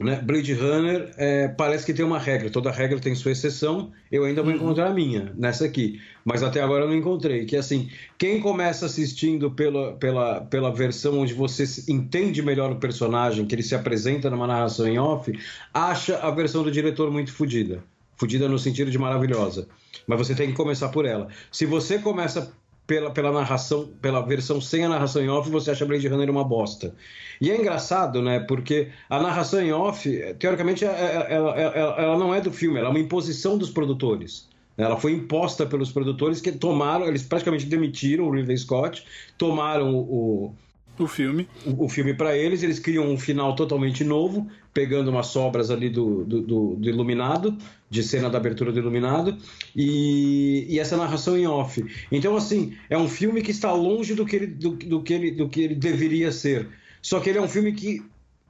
[0.00, 0.20] né?
[0.22, 3.92] Blade Runner é, parece que tem uma regra, toda regra tem sua exceção.
[4.10, 4.56] Eu ainda vou uhum.
[4.56, 7.44] encontrar a minha nessa aqui, mas até agora eu não encontrei.
[7.44, 12.76] Que é assim, quem começa assistindo pela, pela, pela versão onde você entende melhor o
[12.76, 15.30] personagem, que ele se apresenta numa narração em off,
[15.72, 17.84] acha a versão do diretor muito fodida.
[18.16, 19.68] Fodida no sentido de maravilhosa.
[20.06, 21.28] Mas você tem que começar por ela.
[21.52, 22.52] Se você começa
[22.90, 26.42] pela, pela narração, pela versão sem a narração em off, você acha Blade Runner uma
[26.42, 26.92] bosta.
[27.40, 28.40] E é engraçado, né?
[28.40, 32.50] Porque a narração em off, teoricamente, ela, é, é, ela, ela, ela não é do
[32.50, 34.48] filme, ela é uma imposição dos produtores.
[34.76, 39.06] Ela foi imposta pelos produtores que tomaram, eles praticamente demitiram o Ridley Scott,
[39.38, 40.52] tomaram o,
[40.98, 41.48] o filme.
[41.64, 45.88] O, o filme para eles, eles criam um final totalmente novo, pegando umas sobras ali
[45.88, 47.56] do, do, do, do Iluminado,
[47.88, 49.36] de cena da abertura do Iluminado,
[49.74, 51.84] e, e, essa narração em off.
[52.10, 55.30] Então, assim, é um filme que está longe do que ele, do, do, que ele,
[55.30, 56.68] do que ele deveria ser.
[57.02, 58.02] Só que ele é um filme que.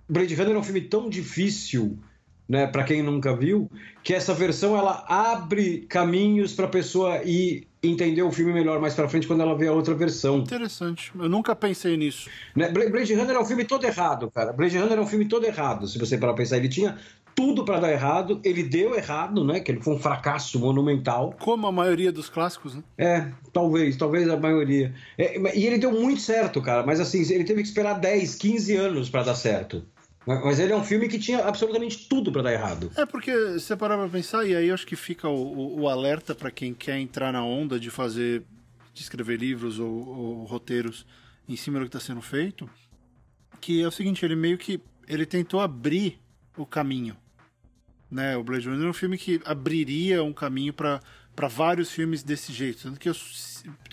[0.08, 1.96] Blade Runner é um filme tão difícil
[2.50, 3.70] né, para quem nunca viu,
[4.02, 8.94] que essa versão ela abre caminhos para a pessoa ir entender o filme melhor mais
[8.94, 10.38] para frente quando ela vê a outra versão.
[10.38, 11.12] Interessante.
[11.18, 12.28] Eu nunca pensei nisso.
[12.54, 12.68] Né?
[12.70, 14.52] Blade Runner é um filme todo errado, cara.
[14.52, 16.58] Blade Runner é um filme todo errado, se você parar pra pensar.
[16.58, 16.98] Ele tinha
[17.34, 19.60] tudo para dar errado, ele deu errado, né?
[19.60, 21.34] Que ele foi um fracasso monumental.
[21.38, 22.82] Como a maioria dos clássicos, né?
[22.98, 24.92] É, talvez, talvez a maioria.
[25.16, 28.76] É, e ele deu muito certo, cara, mas assim, ele teve que esperar 10, 15
[28.76, 29.82] anos para dar certo.
[30.44, 32.90] Mas ele é um filme que tinha absolutamente tudo para dar errado.
[32.96, 36.34] É porque você parar pra pensar, e aí acho que fica o, o, o alerta
[36.34, 38.42] para quem quer entrar na onda de fazer,
[38.94, 41.06] de escrever livros ou, ou roteiros
[41.48, 42.68] em cima do que está sendo feito,
[43.60, 46.20] que é o seguinte, ele meio que ele tentou abrir
[46.56, 47.16] o caminho.
[48.10, 48.36] Né?
[48.36, 51.00] O Blade Runner é um filme que abriria um caminho para
[51.48, 52.82] vários filmes desse jeito.
[52.82, 53.14] Tanto que eu,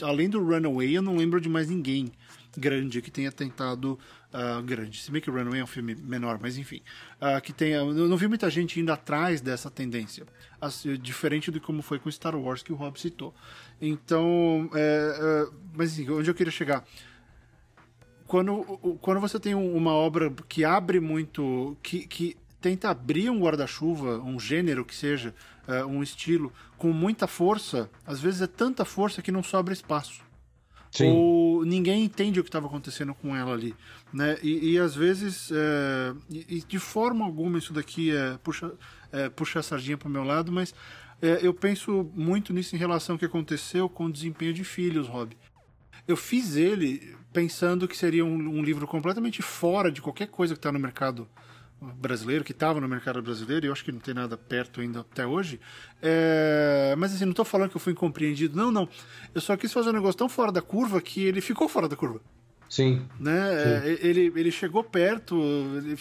[0.01, 2.11] além do Runaway, eu não lembro de mais ninguém
[2.57, 3.99] grande que tenha tentado
[4.33, 5.01] uh, grande.
[5.01, 6.81] Se bem que Runaway é um filme menor, mas enfim.
[7.21, 10.25] Uh, que tenha, eu não vi muita gente indo atrás dessa tendência.
[10.59, 13.33] Assim, diferente do como foi com Star Wars que o Rob citou.
[13.79, 16.83] Então, é, é, mas assim, onde eu queria chegar?
[18.25, 18.63] Quando,
[18.99, 21.77] quando você tem uma obra que abre muito.
[21.81, 25.33] que, que tenta abrir um guarda-chuva, um gênero que seja,
[25.67, 30.26] uh, um estilo, com muita força, às vezes é tanta força que não sobra espaço.
[30.91, 31.11] Sim.
[31.11, 33.75] Ou ninguém entende o que estava acontecendo com ela ali.
[34.13, 34.37] Né?
[34.41, 38.71] E, e às vezes, é, e, de forma alguma, isso daqui é, puxa,
[39.11, 40.73] é, puxa a sardinha para o meu lado, mas
[41.21, 45.07] é, eu penso muito nisso em relação ao que aconteceu com o desempenho de filhos,
[45.07, 45.35] Rob.
[46.07, 50.59] Eu fiz ele pensando que seria um, um livro completamente fora de qualquer coisa que
[50.59, 51.27] está no mercado
[51.79, 55.01] brasileiro, que estava no mercado brasileiro, e eu acho que não tem nada perto ainda
[55.01, 55.59] até hoje.
[56.01, 56.95] É...
[56.97, 58.89] Mas assim, não estou falando que eu fui incompreendido, não, não.
[59.33, 61.95] Eu só quis fazer um negócio tão fora da curva que ele ficou fora da
[61.95, 62.21] curva.
[62.69, 63.05] Sim.
[63.19, 63.81] Né?
[63.81, 64.07] Sim.
[64.07, 65.39] Ele, ele chegou perto,
[65.77, 65.97] ele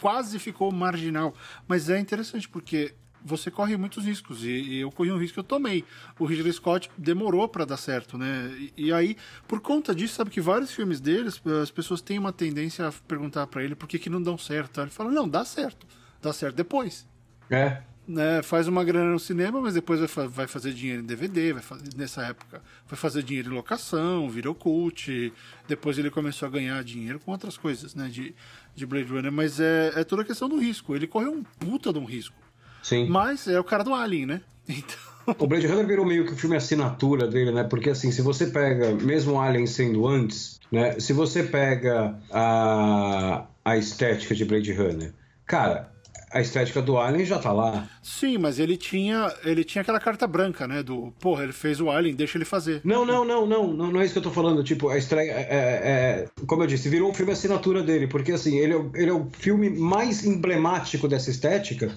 [0.00, 1.34] quase ficou marginal.
[1.66, 5.40] Mas é interessante porque você corre muitos riscos e, e eu corri um risco que
[5.40, 5.84] eu tomei.
[6.18, 8.50] O Ridley Scott demorou para dar certo, né?
[8.76, 12.32] E, e, aí, por conta disso, sabe que vários filmes deles, as pessoas têm uma
[12.32, 14.80] tendência a perguntar para ele por que, que não dão certo.
[14.80, 15.86] Ele fala: não, dá certo,
[16.22, 17.06] dá certo depois.
[17.50, 17.82] É.
[18.06, 21.62] Né, faz uma grana no cinema, mas depois vai, vai fazer dinheiro em DVD, vai
[21.62, 25.30] fazer, nessa época vai fazer dinheiro em locação, virou cult.
[25.66, 28.34] Depois ele começou a ganhar dinheiro com outras coisas, né, de,
[28.74, 29.30] de Blade Runner.
[29.30, 30.96] Mas é, é toda a questão do risco.
[30.96, 32.34] Ele correu um puta de um risco.
[32.82, 33.08] Sim.
[33.08, 34.40] Mas é o cara do Alien, né?
[34.68, 35.08] Então...
[35.38, 37.62] O Blade Runner virou meio que o filme assinatura dele, né?
[37.62, 40.98] Porque assim, se você pega, mesmo o Alien sendo antes, né?
[40.98, 45.12] Se você pega a, a estética de Blade Runner,
[45.44, 45.92] cara,
[46.30, 47.88] a estética do Alien já tá lá.
[48.02, 50.82] Sim, mas ele tinha, ele tinha aquela carta branca, né?
[50.82, 52.80] Do, porra, ele fez o Alien, deixa ele fazer.
[52.84, 54.62] Não, não, não, não, não, não é isso que eu tô falando.
[54.62, 58.56] Tipo, a estreia, é, é, como eu disse, virou um filme assinatura dele, porque assim,
[58.58, 61.92] ele é, ele é o filme mais emblemático dessa estética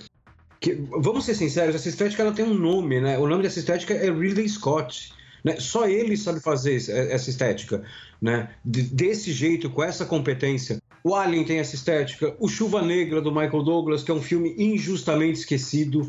[0.62, 3.17] que, vamos ser sinceros, essa estética ela tem um nome, né?
[3.17, 5.12] O nome dessa estética é Ridley Scott.
[5.43, 5.56] Né?
[5.60, 7.84] Só ele sabe fazer essa estética,
[8.21, 8.47] né?
[8.63, 10.80] desse jeito, com essa competência.
[11.04, 14.54] O Alien tem essa estética, o Chuva Negra do Michael Douglas, que é um filme
[14.56, 16.02] injustamente esquecido,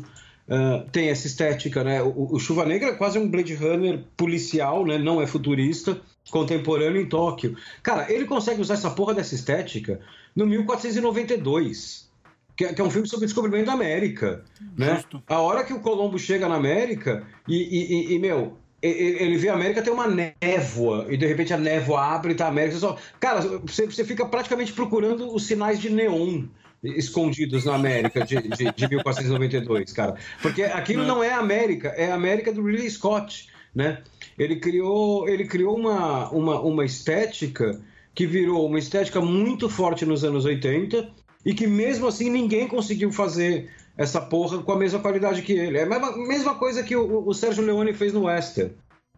[0.47, 2.03] uh, tem essa estética, né?
[2.03, 4.99] O, o, Chuva Negra é quase um Blade Runner policial, né?
[4.99, 7.57] Não é futurista, contemporâneo em Tóquio.
[7.81, 9.99] Cara, ele consegue usar essa porra dessa estética
[10.35, 12.12] no 1492
[12.55, 14.43] que, é, que, é um filme sobre o descobrimento da América,
[14.77, 14.95] né?
[14.95, 15.23] Justo.
[15.27, 19.53] A hora que o Colombo chega na América e, e, e, meu, ele vê a
[19.53, 22.75] América tem uma névoa e de repente a névoa abre e tá a América.
[22.75, 22.97] Você só...
[23.19, 26.43] Cara, você, você fica praticamente procurando os sinais de neon
[26.83, 30.15] escondidos na América de, de, de 1492, cara.
[30.41, 31.15] Porque aquilo não.
[31.15, 34.01] não é América, é a América do Ridley Scott, né?
[34.37, 37.79] Ele criou, ele criou uma, uma, uma estética
[38.13, 43.11] que virou uma estética muito forte nos anos 80 e que mesmo assim ninguém conseguiu
[43.11, 45.77] fazer essa porra com a mesma qualidade que ele.
[45.77, 48.73] É a mesma, mesma coisa que o, o Sérgio Leone fez no Western.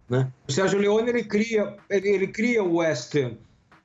[0.09, 0.31] Né?
[0.47, 3.37] O Sérgio Leone ele cria, ele, ele cria o Western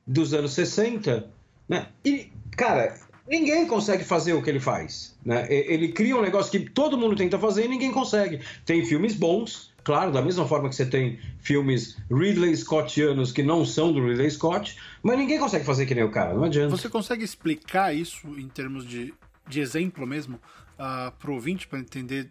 [0.06, 1.30] dos anos 60,
[1.68, 1.86] né?
[2.04, 2.94] E, cara,
[3.28, 5.16] ninguém consegue fazer o que ele faz.
[5.24, 5.46] Né?
[5.48, 8.40] Ele cria um negócio que todo mundo tenta fazer e ninguém consegue.
[8.66, 13.64] Tem filmes bons, Claro, da mesma forma que você tem filmes Ridley Scottianos que não
[13.64, 16.70] são do Ridley Scott, mas ninguém consegue fazer que nem o cara, não adianta.
[16.76, 19.14] Você consegue explicar isso em termos de,
[19.48, 20.36] de exemplo mesmo
[20.78, 22.30] uh, pro ouvinte para entender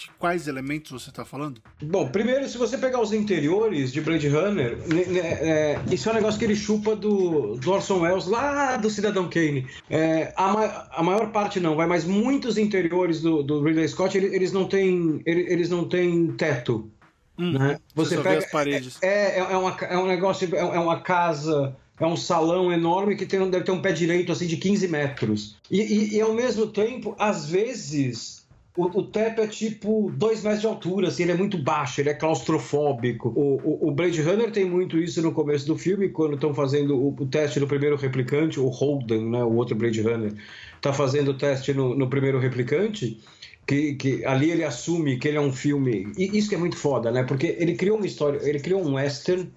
[0.00, 1.60] de quais elementos você está falando?
[1.82, 4.78] Bom, primeiro, se você pegar os interiores de Blade Runner,
[5.22, 9.28] é, isso é um negócio que ele chupa do, do Orson Welles lá do Cidadão
[9.28, 9.66] Kane.
[9.90, 14.16] É, a, ma a, maior parte não, vai, mas muitos interiores do, do Ridley Scott
[14.16, 16.90] eles, eles não têm eles não têm teto.
[17.38, 17.78] Hum, né?
[17.94, 18.98] Você, você pega as paredes.
[19.02, 23.14] É, é, é, uma, é um negócio, é, é uma casa é um salão enorme
[23.14, 25.56] que tem, deve ter um pé direito assim de 15 metros.
[25.70, 28.39] E, e, e ao mesmo tempo, às vezes,
[28.84, 32.08] o, o, teto é tipo 2 metros de altura, assim, ele é muito baixo, ele
[32.08, 33.28] é claustrofóbico.
[33.28, 36.96] O, o, o Blade Runner tem muito isso no começo do filme, quando estão fazendo
[36.96, 40.32] o, o, teste do primeiro replicante, o Holden, né, o outro Blade Runner,
[40.76, 43.18] está fazendo o teste no, no primeiro replicante.
[43.66, 46.10] Que, que, ali ele assume que ele é um filme.
[46.18, 47.22] E isso que é muito foda, né?
[47.22, 49.48] Porque ele criou uma história, ele criou um western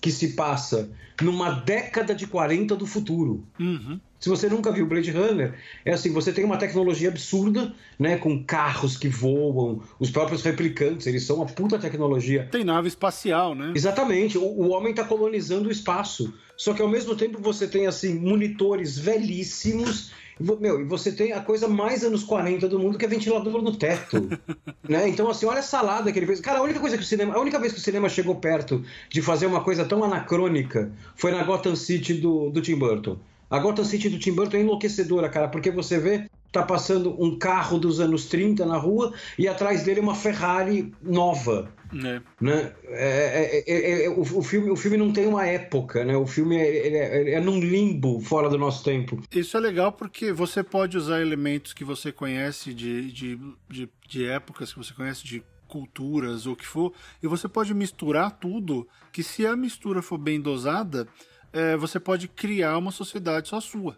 [0.00, 0.90] que se passa
[1.22, 3.44] numa década de 40 do futuro.
[3.60, 4.00] Uhum.
[4.18, 8.42] Se você nunca viu Blade Runner, é assim, você tem uma tecnologia absurda, né, com
[8.42, 12.48] carros que voam, os próprios replicantes, eles são uma puta tecnologia.
[12.50, 13.72] Tem nave espacial, né?
[13.74, 16.32] Exatamente, o, o homem está colonizando o espaço.
[16.56, 21.40] Só que ao mesmo tempo você tem assim monitores velhíssimos meu, e você tem a
[21.40, 24.28] coisa mais anos 40 do mundo que é ventilador no teto.
[24.86, 25.08] né?
[25.08, 26.40] Então, assim, olha a salada que ele fez.
[26.40, 27.34] Cara, a única coisa que o cinema.
[27.34, 31.32] A única vez que o cinema chegou perto de fazer uma coisa tão anacrônica foi
[31.32, 33.18] na Gotham City do, do Tim Burton.
[33.50, 37.38] A Gotham City do Tim Burton é enlouquecedora, cara, porque você vê, tá passando um
[37.38, 41.70] carro dos anos 30 na rua e atrás dele uma Ferrari nova.
[41.94, 42.20] É.
[42.40, 42.72] Né?
[42.88, 46.16] É, é, é, o, o, filme, o filme não tem uma época, né?
[46.16, 49.22] O filme é, é, num limbo fora do nosso tempo.
[49.30, 54.26] Isso é legal porque você pode usar elementos que você conhece de, de, de, de
[54.26, 58.86] épocas, que você conhece de culturas ou o que for, e você pode misturar tudo,
[59.12, 61.06] que se a mistura for bem dosada,
[61.56, 63.96] é, você pode criar uma sociedade só sua.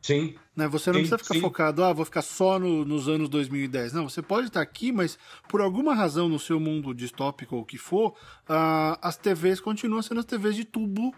[0.00, 0.36] Sim.
[0.56, 0.68] Né?
[0.68, 1.40] Você não sim, precisa ficar sim.
[1.40, 3.92] focado, ah, vou ficar só no, nos anos 2010.
[3.92, 7.64] Não, você pode estar aqui, mas por alguma razão no seu mundo distópico ou o
[7.64, 8.14] que for,
[8.48, 11.12] ah, as TVs continuam sendo as TVs de tubo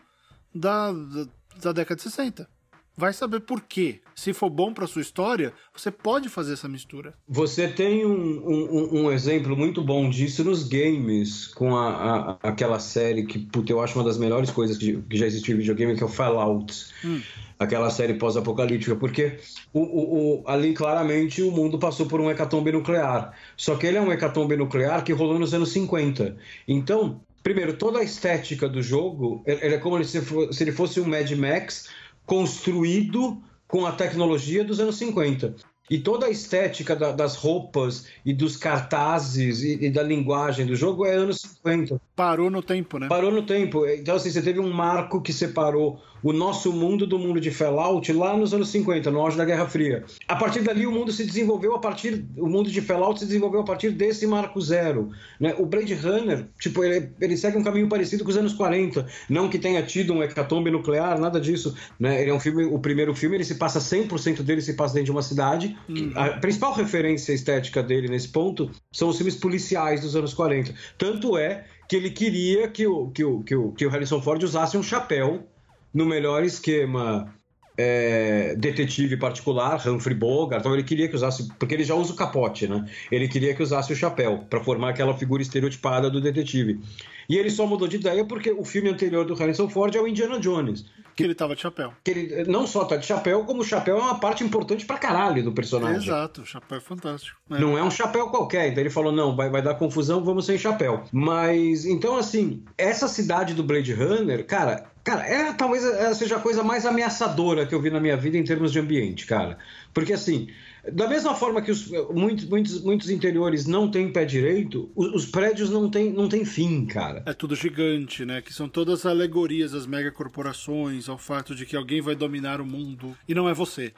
[0.54, 1.26] da, da,
[1.60, 2.48] da década de 60.
[2.96, 4.00] Vai saber por quê.
[4.14, 7.14] Se for bom para sua história, você pode fazer essa mistura.
[7.26, 12.78] Você tem um, um, um exemplo muito bom disso nos games, com a, a, aquela
[12.78, 15.96] série que, puta, eu acho uma das melhores coisas que, que já existiu em videogame,
[15.96, 16.86] que é o Fallout.
[17.04, 17.20] Hum.
[17.58, 19.38] Aquela série pós-apocalíptica, porque
[19.72, 23.32] o, o, o, ali claramente o mundo passou por um hecatombe nuclear.
[23.56, 26.36] Só que ele é um hecatombe nuclear que rolou nos anos 50.
[26.68, 30.20] Então, primeiro, toda a estética do jogo, ele é como se,
[30.52, 31.88] se ele fosse um Mad Max
[32.26, 35.54] construído com a tecnologia dos anos 50.
[35.90, 40.76] E toda a estética da, das roupas e dos cartazes e, e, da linguagem do
[40.76, 42.00] jogo é anos 50.
[42.22, 43.08] Parou no tempo, né?
[43.08, 43.84] Parou no tempo.
[43.84, 48.12] Então, assim, você teve um marco que separou o nosso mundo do mundo de Fallout
[48.12, 50.04] lá nos anos 50, no auge da Guerra Fria.
[50.28, 52.24] A partir dali, o mundo se desenvolveu a partir.
[52.36, 55.10] O mundo de Fallout se desenvolveu a partir desse marco zero.
[55.40, 55.52] Né?
[55.58, 59.04] O Blade Runner, tipo, ele, ele segue um caminho parecido com os anos 40.
[59.28, 61.74] Não que tenha tido um hecatombe nuclear, nada disso.
[61.98, 62.22] Né?
[62.22, 65.06] Ele é um filme, o primeiro filme, ele se passa 100% dele se passa dentro
[65.06, 65.76] de uma cidade.
[65.88, 66.12] Uhum.
[66.14, 70.72] A principal referência estética dele nesse ponto são os filmes policiais dos anos 40.
[70.96, 74.42] Tanto é que ele queria que o, que o, que o, que o Harrison Ford
[74.42, 75.46] usasse um chapéu
[75.92, 77.34] no melhor esquema
[77.76, 82.16] é, detetive particular, Humphrey Bogart, então ele queria que usasse, porque ele já usa o
[82.16, 82.88] capote, né?
[83.10, 86.80] Ele queria que usasse o chapéu para formar aquela figura estereotipada do detetive.
[87.28, 90.06] E ele só mudou de ideia porque o filme anterior do Harrison Ford é o
[90.06, 90.84] Indiana Jones.
[91.14, 91.92] Que ele tava de chapéu.
[92.02, 94.96] Que ele não só tá de chapéu, como o chapéu é uma parte importante pra
[94.96, 96.02] caralho do personagem.
[96.02, 97.38] exato, o chapéu é fantástico.
[97.50, 97.58] É.
[97.58, 98.68] Não é um chapéu qualquer.
[98.68, 101.04] Então ele falou: não, vai, vai dar confusão, vamos sem chapéu.
[101.12, 105.82] Mas, então, assim, essa cidade do Blade Runner, cara, Cara, é talvez
[106.16, 109.26] seja a coisa mais ameaçadora que eu vi na minha vida em termos de ambiente,
[109.26, 109.58] cara.
[109.92, 110.48] Porque assim,
[110.90, 115.26] da mesma forma que os, muitos, muitos, muitos interiores não têm pé direito, os, os,
[115.26, 117.22] prédios não têm, não têm fim, cara.
[117.24, 118.42] É tudo gigante, né?
[118.42, 123.16] Que são todas alegorias às megacorporações, ao fato de que alguém vai dominar o mundo
[123.28, 123.92] e não é você.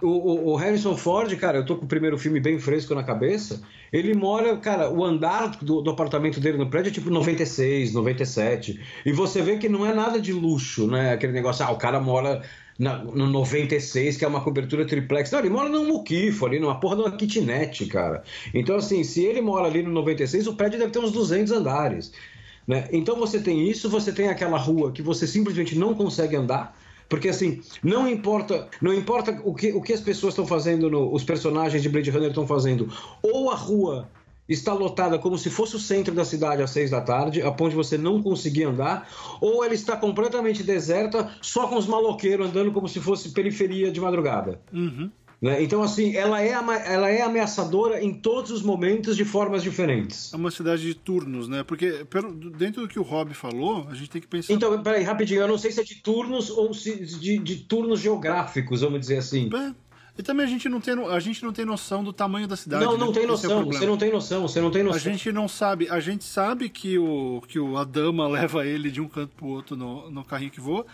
[0.00, 3.02] o, o, o, Harrison Ford, cara, eu tô com o primeiro filme bem fresco na
[3.02, 3.60] cabeça.
[3.92, 8.80] Ele mora, cara, o andar do, do apartamento dele no prédio é tipo 96, 97.
[9.04, 11.14] E você vê que não é nada de luxo, né?
[11.14, 12.42] Aquele negócio, ah, o cara mora
[12.78, 15.30] na, no 96, que é uma cobertura triplex.
[15.30, 18.22] Não, ele mora num muquifo ali, numa porra de uma kitnet, cara.
[18.54, 22.12] Então, assim, se ele mora ali no 96, o prédio deve ter uns 200 andares.
[22.68, 22.86] Né?
[22.92, 26.78] Então você tem isso, você tem aquela rua que você simplesmente não consegue andar.
[27.08, 31.10] Porque assim, não importa, não importa o que, o que as pessoas estão fazendo, no,
[31.10, 34.10] os personagens de Blade Runner estão fazendo, ou a rua
[34.48, 37.70] está lotada como se fosse o centro da cidade às seis da tarde, a ponto
[37.70, 39.08] de você não conseguir andar,
[39.40, 44.00] ou ela está completamente deserta, só com os maloqueiros andando como se fosse periferia de
[44.00, 44.60] madrugada.
[44.72, 45.10] Uhum.
[45.40, 45.62] Né?
[45.62, 50.32] Então, assim, ela é, ela é ameaçadora em todos os momentos de formas diferentes.
[50.32, 51.62] É uma cidade de turnos, né?
[51.62, 52.04] Porque
[52.56, 54.52] dentro do que o Rob falou, a gente tem que pensar.
[54.52, 58.00] Então, peraí, rapidinho, eu não sei se é de turnos ou se de, de turnos
[58.00, 59.48] geográficos, vamos dizer assim.
[59.54, 59.72] É,
[60.18, 62.84] e também a gente não tem, a gente não tem noção do tamanho da cidade.
[62.84, 63.12] Não, não né?
[63.12, 63.62] tem é noção.
[63.62, 64.42] É você não tem noção.
[64.42, 64.96] Você não tem noção.
[64.96, 65.88] A gente não sabe.
[65.88, 69.76] A gente sabe que o que o Adama leva ele de um canto pro outro
[69.76, 70.84] no, no carrinho que voa,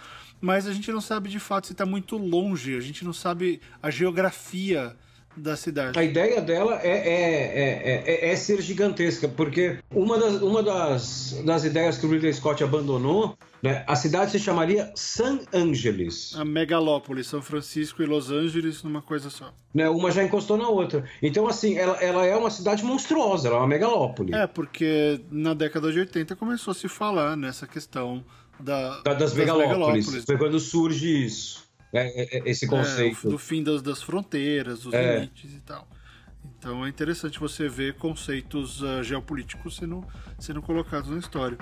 [0.43, 2.77] mas a gente não sabe de fato se está muito longe.
[2.77, 4.95] A gente não sabe a geografia
[5.37, 5.99] da cidade.
[5.99, 11.65] A ideia dela é, é, é, é, ser gigantesca, porque uma das, uma das, das
[11.65, 13.83] ideias que o Ridley Scott abandonou né?
[13.87, 16.35] A cidade se chamaria San Angeles.
[16.37, 19.55] A megalópole, São Francisco e Los Angeles numa coisa só.
[19.73, 19.89] Né?
[19.89, 21.03] Uma já encostou na outra.
[21.23, 24.35] Então, assim, ela, ela é uma cidade monstruosa, ela é uma megalópole.
[24.35, 28.23] É, porque na década de 80 começou a se falar nessa questão
[28.61, 29.79] da, da das, das megalópolis.
[29.79, 30.25] megalópolis.
[30.27, 31.64] Foi quando surge isso,
[31.95, 32.11] né?
[32.45, 33.29] esse conceito.
[33.29, 35.21] É, do fim das, das fronteiras, dos é.
[35.21, 35.89] limites e tal.
[36.59, 40.05] Então é interessante você ver conceitos uh, geopolíticos sendo,
[40.39, 41.57] sendo colocados na história.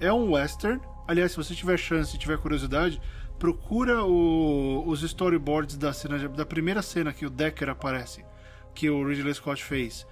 [0.00, 0.80] É um western.
[1.08, 3.00] Aliás, se você tiver chance e tiver curiosidade,
[3.38, 8.24] procura o, os storyboards da cena da primeira cena que o Decker aparece,
[8.74, 10.06] que o Ridley Scott fez.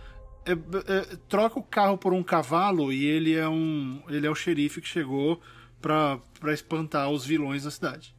[0.45, 4.35] É, é, troca o carro por um cavalo e ele é um ele é o
[4.35, 5.41] xerife que chegou
[5.81, 6.21] para
[6.53, 8.15] espantar os vilões da cidade.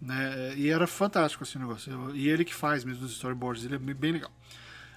[0.00, 0.54] Né?
[0.56, 2.14] E era fantástico esse negócio.
[2.14, 4.32] E ele que faz mesmo os storyboards, ele é bem legal.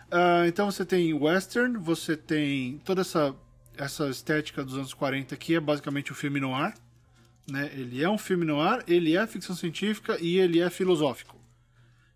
[0.07, 3.35] Uh, então você tem western, você tem toda essa
[3.77, 6.73] essa estética dos anos 40 que é basicamente o filme noir.
[7.49, 7.71] Né?
[7.73, 11.37] Ele é um filme noir, ele é ficção científica e ele é filosófico.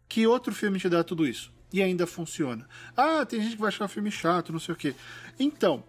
[0.08, 1.54] Que outro filme te dá tudo isso?
[1.72, 2.68] E ainda funciona.
[2.98, 4.94] Ah, tem gente que vai achar o filme chato, não sei o quê.
[5.40, 5.84] Então,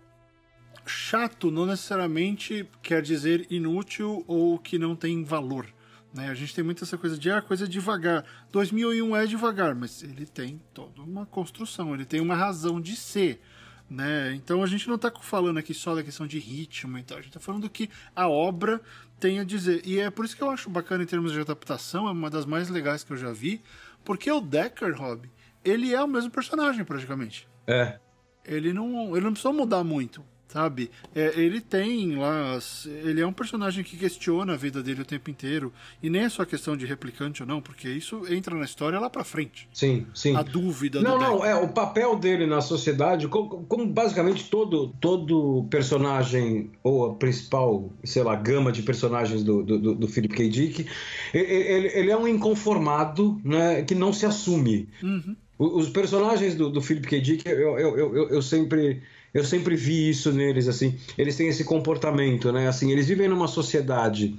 [0.86, 5.66] chato não necessariamente quer dizer inútil ou que não tem valor.
[6.14, 6.28] Né?
[6.28, 8.24] A gente tem muita essa coisa de ah, coisa devagar.
[8.52, 13.40] 2001 é devagar, mas ele tem toda uma construção, ele tem uma razão de ser.
[13.88, 14.34] Né?
[14.34, 17.20] Então a gente não está falando aqui só da questão de ritmo e tal, a
[17.20, 18.80] gente está falando do que a obra
[19.20, 19.82] tem a dizer.
[19.84, 22.46] E é por isso que eu acho bacana em termos de adaptação, é uma das
[22.46, 23.62] mais legais que eu já vi,
[24.04, 25.30] porque o Decker, Rob,
[25.64, 27.46] ele é o mesmo personagem praticamente.
[27.66, 27.98] É.
[28.44, 30.90] Ele não, ele não precisa mudar muito sabe?
[31.14, 32.58] É, ele tem lá.
[32.86, 35.72] Ele é um personagem que questiona a vida dele o tempo inteiro.
[36.02, 39.08] E nem é só questão de replicante ou não, porque isso entra na história lá
[39.08, 39.68] pra frente.
[39.72, 40.36] Sim, sim.
[40.36, 41.48] A dúvida Não, do não, Deck.
[41.48, 47.90] é o papel dele na sociedade, como, como, basicamente todo, todo personagem, ou a principal,
[48.04, 50.48] sei lá, gama de personagens do, do, do Philip K.
[50.48, 50.86] Dick,
[51.32, 54.88] ele, ele, é um inconformado né, que não se assume.
[55.02, 55.36] Uhum.
[55.58, 57.20] Os personagens do, do Philip K.
[57.20, 59.02] Dick, eu, eu, eu, eu sempre
[59.32, 60.98] eu sempre vi isso neles, assim.
[61.16, 62.68] Eles têm esse comportamento, né?
[62.68, 64.36] Assim, eles vivem numa sociedade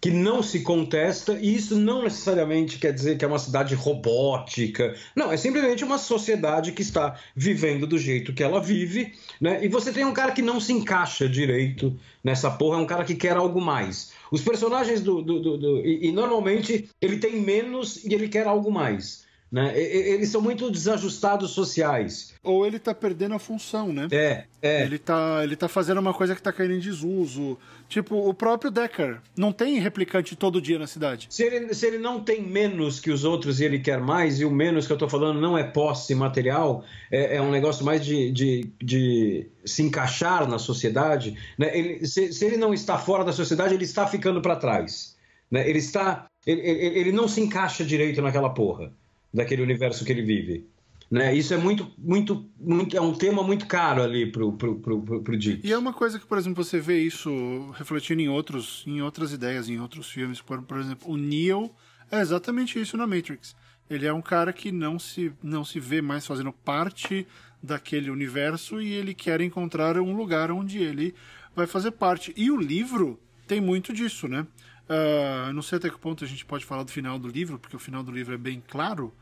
[0.00, 4.94] que não se contesta, e isso não necessariamente quer dizer que é uma cidade robótica.
[5.14, 9.62] Não, é simplesmente uma sociedade que está vivendo do jeito que ela vive, né?
[9.62, 13.04] E você tem um cara que não se encaixa direito nessa porra, é um cara
[13.04, 14.12] que quer algo mais.
[14.30, 15.20] Os personagens do.
[15.20, 19.28] do, do, do e, e normalmente ele tem menos e ele quer algo mais.
[19.50, 19.76] Né?
[19.76, 22.32] Eles são muito desajustados sociais.
[22.40, 24.06] Ou ele tá perdendo a função, né?
[24.12, 24.84] É, é.
[24.84, 27.58] Ele tá, ele tá fazendo uma coisa que tá caindo em desuso.
[27.88, 29.18] Tipo, o próprio Decker.
[29.36, 31.26] Não tem replicante todo dia na cidade.
[31.30, 34.44] Se ele, se ele não tem menos que os outros e ele quer mais, e
[34.44, 38.04] o menos que eu tô falando não é posse material, é, é um negócio mais
[38.04, 41.76] de, de, de, se encaixar na sociedade, né?
[41.76, 45.16] Ele, se, se ele não está fora da sociedade, ele está ficando para trás.
[45.50, 45.68] Né?
[45.68, 46.26] Ele está.
[46.46, 48.92] Ele, ele, ele não se encaixa direito naquela porra
[49.32, 50.66] daquele universo que ele vive.
[51.10, 51.34] Né?
[51.34, 55.22] Isso é muito, muito, muito, é um tema muito caro ali pro, pro, pro, pro,
[55.22, 55.66] pro Dick.
[55.66, 59.32] E é uma coisa que, por exemplo, você vê isso refletindo em outros, em outras
[59.32, 60.40] ideias, em outros filmes.
[60.40, 61.70] Por, por exemplo, o Neo
[62.12, 63.56] é exatamente isso na Matrix.
[63.88, 67.26] Ele é um cara que não se, não se vê mais fazendo parte
[67.60, 71.12] daquele universo e ele quer encontrar um lugar onde ele
[71.56, 72.32] vai fazer parte.
[72.36, 73.18] E o livro
[73.48, 74.46] tem muito disso, né?
[74.90, 77.76] Uh, não sei até que ponto a gente pode falar do final do livro, porque
[77.76, 79.14] o final do livro é bem claro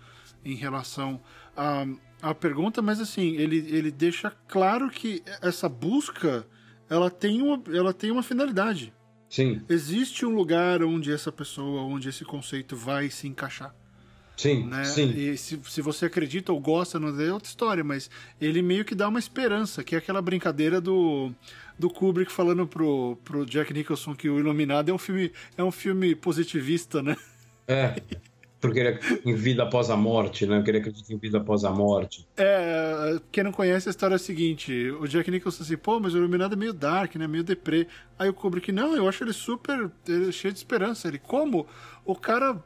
[0.43, 1.21] em relação
[1.55, 1.85] à,
[2.23, 6.47] à pergunta, mas assim, ele, ele deixa claro que essa busca
[6.89, 8.95] ela tem uma, ela tem uma finalidade.
[9.29, 9.61] Sim.
[9.69, 13.75] Existe um lugar onde essa pessoa, onde esse conceito vai se encaixar.
[14.39, 14.85] Sim, né?
[14.85, 15.11] sim.
[15.11, 18.09] E se, se você acredita ou gosta, não é outra história, mas
[18.41, 21.31] ele meio que dá uma esperança, que é aquela brincadeira do
[21.79, 25.70] do Kubrick falando pro, pro Jack Nicholson que o Iluminado é um filme, é um
[25.70, 27.16] filme positivista, né?
[27.66, 27.95] É.
[28.61, 30.57] Porque ele em vida após a morte, né?
[30.57, 32.26] Porque ele acredita em vida após a morte.
[32.37, 36.12] É, quem não conhece a história é a seguinte: o Jack Nicholson assim, pô, mas
[36.12, 37.29] o Iluminado é meio dark, né?
[37.29, 37.87] Meio deprê.
[38.18, 41.07] Aí o Kubrick, não, eu acho ele super ele é cheio de esperança.
[41.07, 41.68] Ele, como?
[42.05, 42.61] O cara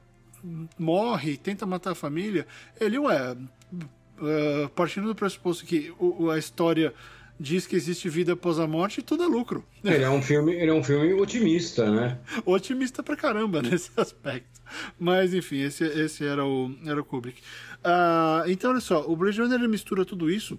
[0.79, 2.47] morre, tenta matar a família.
[2.81, 5.93] Ele, ué, uh, partindo do pressuposto que
[6.33, 6.95] a história
[7.43, 9.65] diz que existe vida após a morte e tudo é lucro.
[9.83, 12.19] Ele é um filme, ele é um filme otimista, né?
[12.47, 14.63] otimista pra caramba nesse aspecto.
[14.99, 17.41] Mas enfim, esse, esse era, o, era o Kubrick.
[17.81, 20.59] Uh, então, olha só, o Blade Runner mistura tudo isso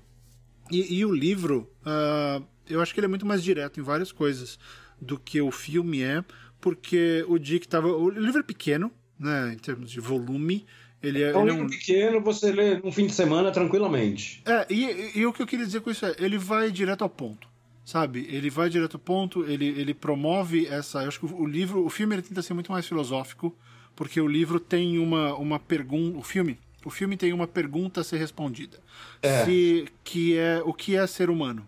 [0.69, 4.11] e, e o livro, uh, eu acho que ele é muito mais direto em várias
[4.11, 4.59] coisas
[5.01, 6.23] do que o filme é,
[6.59, 7.87] porque o Dick tava.
[7.87, 10.65] O livro é pequeno, né, em termos de volume,
[11.03, 11.69] ele é, é um ele livro é um...
[11.69, 14.41] pequeno, você lê num fim de semana tranquilamente.
[14.45, 17.09] É, e, e, o que eu queria dizer com isso é, ele vai direto ao
[17.09, 17.47] ponto,
[17.83, 18.25] sabe?
[18.29, 21.03] Ele vai direto ao ponto, ele, ele promove essa...
[21.03, 23.53] Eu acho que o livro, o filme ele tenta ser muito mais filosófico,
[23.95, 26.17] porque o livro tem uma, uma pergunta...
[26.17, 28.79] O filme, o filme tem uma pergunta a ser respondida.
[29.21, 29.43] É.
[29.43, 31.67] Se, que é, o que é ser humano?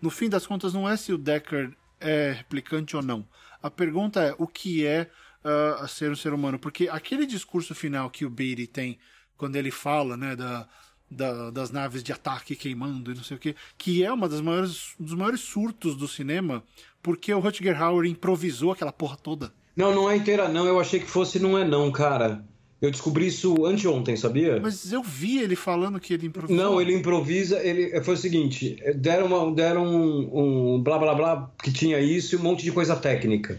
[0.00, 3.26] No fim das contas, não é se o Decker é replicante ou não.
[3.62, 5.08] A pergunta é o que é
[5.44, 6.58] uh, a ser um ser humano.
[6.58, 8.98] Porque aquele discurso final que o Beatty tem,
[9.36, 10.66] quando ele fala, né, da,
[11.10, 14.40] da, das naves de ataque queimando e não sei o que, que é uma das
[14.40, 16.62] maiores, dos maiores surtos do cinema,
[17.02, 19.52] porque o Rutger Hauer improvisou aquela porra toda.
[19.76, 22.44] Não, não é inteira não, eu achei que fosse não é não, cara.
[22.80, 24.60] Eu descobri isso anteontem, sabia?
[24.60, 26.62] Mas eu vi ele falando que ele improvisou.
[26.62, 27.58] Não, ele improvisa.
[27.64, 32.34] Ele foi o seguinte: deram, uma, deram um, um blá blá blá que tinha isso
[32.34, 33.58] e um monte de coisa técnica.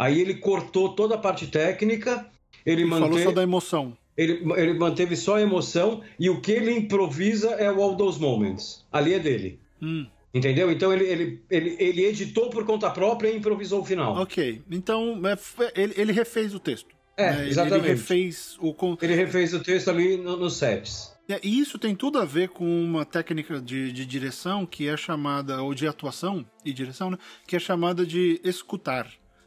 [0.00, 2.26] Aí ele cortou toda a parte técnica,
[2.64, 3.10] ele, ele manteve...
[3.10, 3.94] falou só da emoção.
[4.16, 8.18] Ele, ele manteve só a emoção e o que ele improvisa é o All Those
[8.18, 8.86] Moments.
[8.90, 9.60] Ali é dele.
[9.82, 10.06] Hum.
[10.32, 10.72] Entendeu?
[10.72, 14.16] Então ele, ele, ele, ele editou por conta própria e improvisou o final.
[14.16, 14.62] Ok.
[14.70, 15.38] Então é,
[15.78, 16.96] ele, ele refez o texto.
[17.14, 17.48] É, né?
[17.48, 17.84] exatamente.
[17.84, 18.74] Ele refez o.
[19.02, 21.12] Ele refez o texto ali nos no sets.
[21.28, 24.96] É, e isso tem tudo a ver com uma técnica de, de direção que é
[24.96, 27.18] chamada, ou de atuação e direção, né?
[27.46, 29.06] que é chamada de escutar.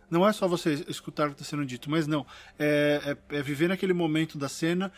[0.09, 2.25] Não é só você escutar o que está sendo dito, mas não.
[2.57, 4.91] É, é, é, viver naquele momento da cena.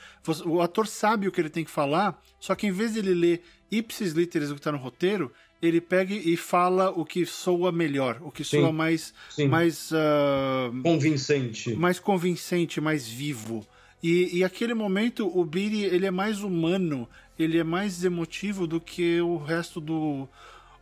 [0.45, 3.13] O ator sabe o que ele tem que falar, só que em vez de ele
[3.13, 5.31] ler ipsis literis o que está no roteiro,
[5.61, 9.13] ele pega e fala o que soa melhor, o que sim, soa mais.
[9.29, 9.47] Sim.
[9.47, 11.73] mais uh, convincente.
[11.75, 13.65] Mais convincente, mais vivo.
[14.03, 18.79] E, e aquele momento, o Billy ele é mais humano, ele é mais emotivo do
[18.79, 20.27] que o resto do.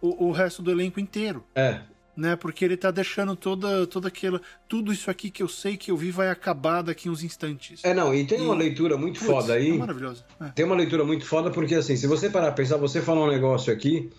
[0.01, 1.45] O, o resto do elenco inteiro.
[1.55, 1.79] É,
[2.15, 2.35] né?
[2.35, 4.41] Porque ele tá deixando toda, toda aquela.
[4.67, 7.83] Tudo isso aqui que eu sei que eu vi vai acabar daqui uns instantes.
[7.83, 8.41] É, não, e tem e...
[8.41, 9.71] uma leitura muito Putz, foda aí.
[9.71, 10.23] É maravilhoso.
[10.39, 10.49] É.
[10.49, 13.31] Tem uma leitura muito foda, porque assim, se você parar a pensar, você falou um
[13.31, 14.09] negócio aqui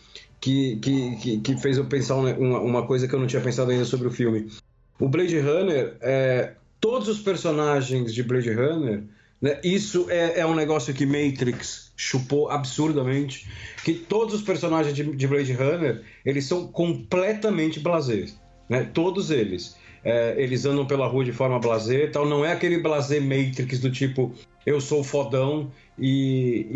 [0.41, 3.71] que, que, que, que fez eu pensar uma, uma coisa que eu não tinha pensado
[3.71, 4.49] ainda sobre o filme.
[4.99, 9.05] O Blade Runner, é, todos os personagens de Blade Runner,
[9.63, 13.49] isso é, é um negócio que Matrix chupou absurdamente
[13.85, 18.39] que todos os personagens de, de Blade Runner eles são completamente blasés,
[18.69, 18.89] né?
[18.93, 19.77] Todos eles.
[20.05, 22.27] É, eles andam pela rua de forma blazer tal.
[22.27, 24.35] Não é aquele blazer Matrix do tipo
[24.67, 26.67] eu sou fodão e,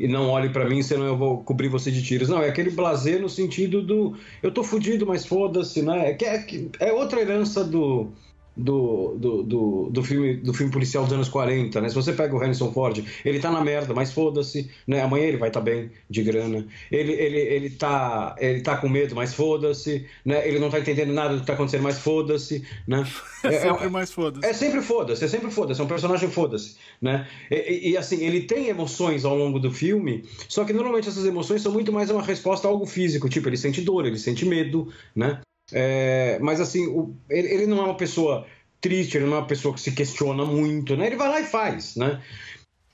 [0.00, 2.28] e, e não olhe para mim, senão eu vou cobrir você de tiros.
[2.28, 6.16] Não, é aquele blazer no sentido do eu tô fudido, mas foda-se, né?
[6.20, 8.12] É, é, é outra herança do,
[8.58, 11.88] do, do, do, do, filme, do filme policial dos anos 40, né?
[11.88, 15.00] Se você pega o Harrison Ford, ele tá na merda, mas foda-se, né?
[15.00, 16.66] Amanhã ele vai estar tá bem de grana.
[16.90, 20.46] Ele, ele, ele, tá, ele tá com medo, mas foda-se, né?
[20.46, 23.06] Ele não tá entendendo nada do que tá acontecendo, mas foda-se, né?
[23.44, 24.46] É, é sempre é, mais foda-se.
[24.46, 27.28] É sempre foda-se, é sempre foda-se, é um personagem foda-se, né?
[27.50, 31.62] E, e, assim, ele tem emoções ao longo do filme, só que normalmente essas emoções
[31.62, 34.92] são muito mais uma resposta a algo físico, tipo, ele sente dor, ele sente medo,
[35.14, 35.40] né?
[35.72, 38.46] É, mas assim, o, ele, ele, não é uma pessoa
[38.80, 41.06] triste, ele não é uma pessoa que se questiona muito, né?
[41.06, 42.22] Ele vai lá e faz, né?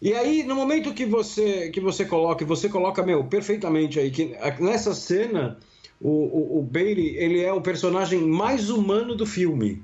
[0.03, 4.37] E aí, no momento que você que você coloca, você coloca, meu, perfeitamente aí, que
[4.61, 5.59] nessa cena,
[6.01, 9.83] o, o, o Bailey, ele é o personagem mais humano do filme,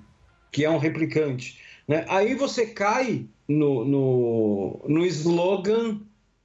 [0.50, 1.58] que é um replicante.
[1.86, 2.04] Né?
[2.08, 6.00] Aí você cai no, no, no slogan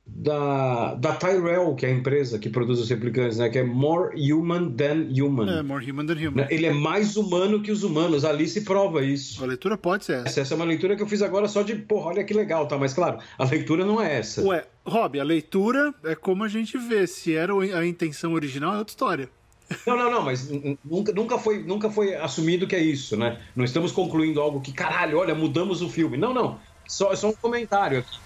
[0.05, 3.49] da, da Tyrell, que é a empresa que produz os replicantes, né?
[3.49, 5.59] Que é More Human Than Human.
[5.59, 6.35] É, More Human Than Human.
[6.43, 6.47] Né?
[6.51, 8.23] Ele é mais humano que os humanos.
[8.23, 9.43] Ali se prova isso.
[9.43, 10.41] A leitura pode ser essa.
[10.41, 12.77] Essa é uma leitura que eu fiz agora só de, porra, olha que legal, tá?
[12.77, 14.43] Mas claro, a leitura não é essa.
[14.43, 17.07] Ué, Rob, a leitura é como a gente vê.
[17.07, 19.29] Se era a intenção original, é outra história.
[19.87, 20.47] Não, não, não, mas
[20.85, 23.41] nunca, nunca, foi, nunca foi assumido que é isso, né?
[23.55, 26.17] Não estamos concluindo algo que, caralho, olha, mudamos o filme.
[26.17, 26.59] Não, não.
[26.87, 28.19] Só, só um comentário aqui.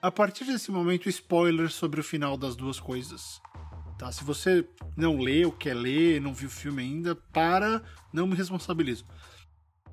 [0.00, 3.40] A partir desse momento, spoilers sobre o final das duas coisas.
[3.98, 4.12] Tá?
[4.12, 4.64] Se você
[4.96, 7.82] não leu, quer ler, não viu o filme ainda, para,
[8.12, 9.04] não me responsabilizo.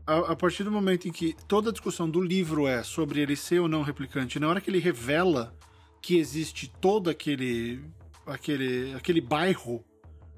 [0.05, 3.35] A, a, partir do momento em que toda a discussão do livro é sobre ele
[3.35, 5.57] ser ou não replicante, na hora que ele revela
[5.99, 7.83] que existe todo aquele,
[8.27, 9.83] aquele, aquele bairro,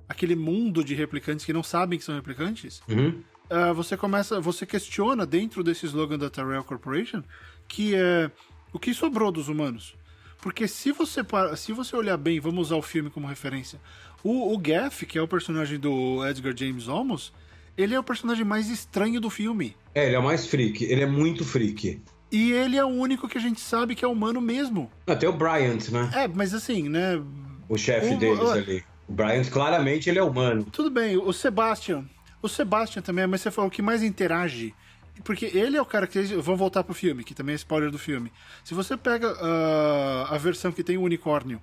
[0.07, 3.21] aquele mundo de replicantes que não sabem que são replicantes, uhum.
[3.51, 7.21] uh, você começa, você questiona dentro desse slogan da Tyrell Corporation
[7.67, 8.31] que é
[8.77, 9.95] o que sobrou dos humanos.
[10.39, 11.21] Porque se você,
[11.57, 13.81] se você olhar bem, vamos usar o filme como referência,
[14.23, 17.33] o, o Gaff, que é o personagem do Edgar James Olmos,
[17.75, 19.75] ele é o personagem mais estranho do filme.
[19.95, 21.99] É, ele é o mais freak, ele é muito freak.
[22.31, 24.91] E ele é o único que a gente sabe que é humano mesmo.
[25.07, 26.11] Até o Bryant, né?
[26.13, 27.21] É, mas assim, né?
[27.67, 28.83] O chefe deles o, ali.
[29.07, 30.67] O Bryant, claramente, ele é humano.
[30.71, 32.05] Tudo bem, o Sebastian.
[32.43, 34.75] O Sebastian também, mas você falou o que mais interage
[35.23, 36.19] porque ele é o cara que.
[36.19, 38.31] Vamos voltar pro filme, que também é spoiler do filme.
[38.63, 41.61] Se você pega uh, a versão que tem o unicórnio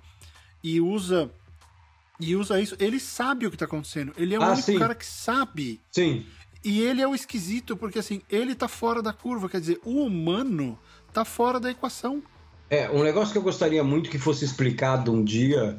[0.63, 1.31] e usa.
[2.17, 4.13] E usa isso, ele sabe o que tá acontecendo.
[4.17, 4.79] Ele é o ah, único sim.
[4.79, 5.81] cara que sabe.
[5.91, 6.25] Sim.
[6.63, 9.49] E ele é o esquisito, porque assim, ele tá fora da curva.
[9.49, 10.79] Quer dizer, o humano
[11.11, 12.23] tá fora da equação.
[12.69, 15.77] É, um negócio que eu gostaria muito que fosse explicado um dia,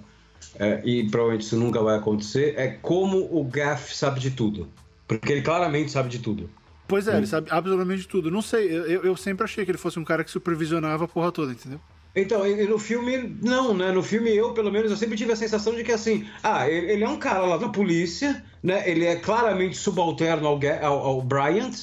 [0.54, 4.68] é, e provavelmente isso nunca vai acontecer, é como o Gaff sabe de tudo.
[5.08, 6.50] Porque ele claramente sabe de tudo.
[6.88, 8.30] Pois é, ele sabe absolutamente tudo.
[8.30, 11.32] Não sei, eu, eu sempre achei que ele fosse um cara que supervisionava a porra
[11.32, 11.80] toda, entendeu?
[12.14, 13.92] Então, no filme, não, né?
[13.92, 16.92] No filme, eu, pelo menos, eu sempre tive a sensação de que, assim, ah, ele,
[16.92, 18.88] ele é um cara lá da polícia, né?
[18.88, 21.74] Ele é claramente subalterno ao, ao, ao Bryant,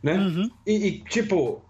[0.00, 0.14] né?
[0.14, 0.48] Uhum.
[0.64, 1.60] E, e, tipo,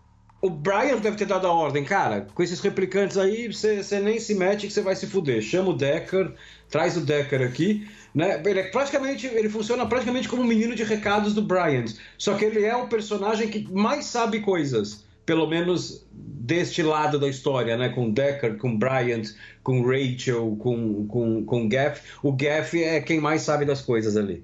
[0.42, 4.34] o Bryant deve ter dado a ordem, cara, com esses replicantes aí, você nem se
[4.34, 5.40] mete que você vai se fuder.
[5.40, 6.34] Chama o Decker,
[6.70, 7.86] traz o Decker aqui.
[8.14, 8.42] Né?
[8.44, 11.94] Ele é praticamente, ele funciona praticamente como um menino de recados do Bryant.
[12.16, 17.28] Só que ele é o personagem que mais sabe coisas, pelo menos deste lado da
[17.28, 17.90] história, né?
[17.90, 19.28] Com Decker, com Bryant,
[19.62, 22.02] com Rachel, com, com, com Gaff.
[22.22, 24.42] O Gaff é quem mais sabe das coisas ali.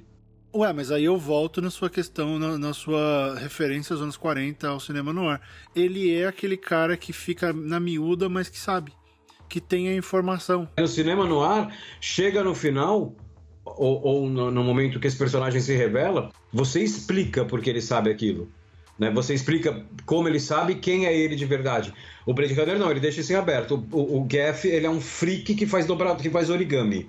[0.55, 4.66] Ué, mas aí eu volto na sua questão, na, na, sua referência aos anos 40
[4.66, 5.41] ao cinema no ar.
[5.74, 8.93] Ele é aquele cara que fica na miúda, mas que sabe.
[9.49, 10.68] Que tem a informação.
[10.78, 13.14] O cinema no ar chega no final,
[13.64, 18.11] ou, ou no, no, momento que esse personagem se revela, você explica porque ele sabe
[18.11, 18.49] aquilo.
[18.99, 19.11] Né?
[19.11, 21.92] Você explica como ele sabe quem é ele de verdade.
[22.24, 23.86] O Runner não, ele deixa isso em aberto.
[23.92, 27.09] O, o, o Gaff, ele é um freak que faz dobrado, que faz origami.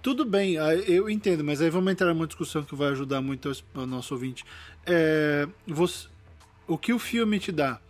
[0.00, 0.56] Tudo bem,
[0.86, 4.44] eu entendo, mas aí vamos entrar numa discussão que vai ajudar muito o nosso ouvinte.
[4.84, 6.08] É, você,
[6.66, 7.80] o que o filme te dá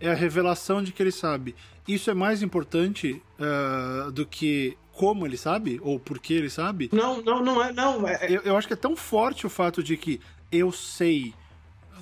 [0.00, 1.54] é a revelação de que ele sabe.
[1.86, 6.88] Isso é mais importante uh, do que como ele sabe ou por que ele sabe?
[6.92, 7.72] Não, não, não é.
[7.72, 8.26] Não, é...
[8.28, 10.20] Eu, eu acho que é tão forte o fato de que
[10.50, 11.34] eu sei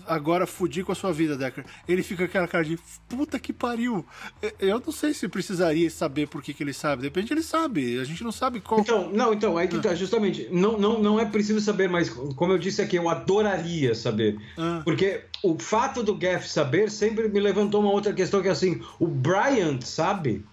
[0.06, 1.64] agora fudi com a sua vida, Decker.
[1.86, 2.78] Ele fica com aquela cara de
[3.08, 4.04] puta que pariu.
[4.58, 7.02] Eu não sei se precisaria saber por que, que ele sabe.
[7.02, 7.98] De repente ele sabe.
[7.98, 8.80] A gente não sabe qual.
[8.80, 10.48] Então, não, então, aí que tá, justamente.
[10.50, 14.38] Não, não, não é preciso saber, mas como eu disse aqui, eu adoraria saber.
[14.56, 14.82] Ah.
[14.84, 18.80] Porque o fato do Gaff saber sempre me levantou uma outra questão que é assim:
[18.98, 20.44] o Bryant sabe?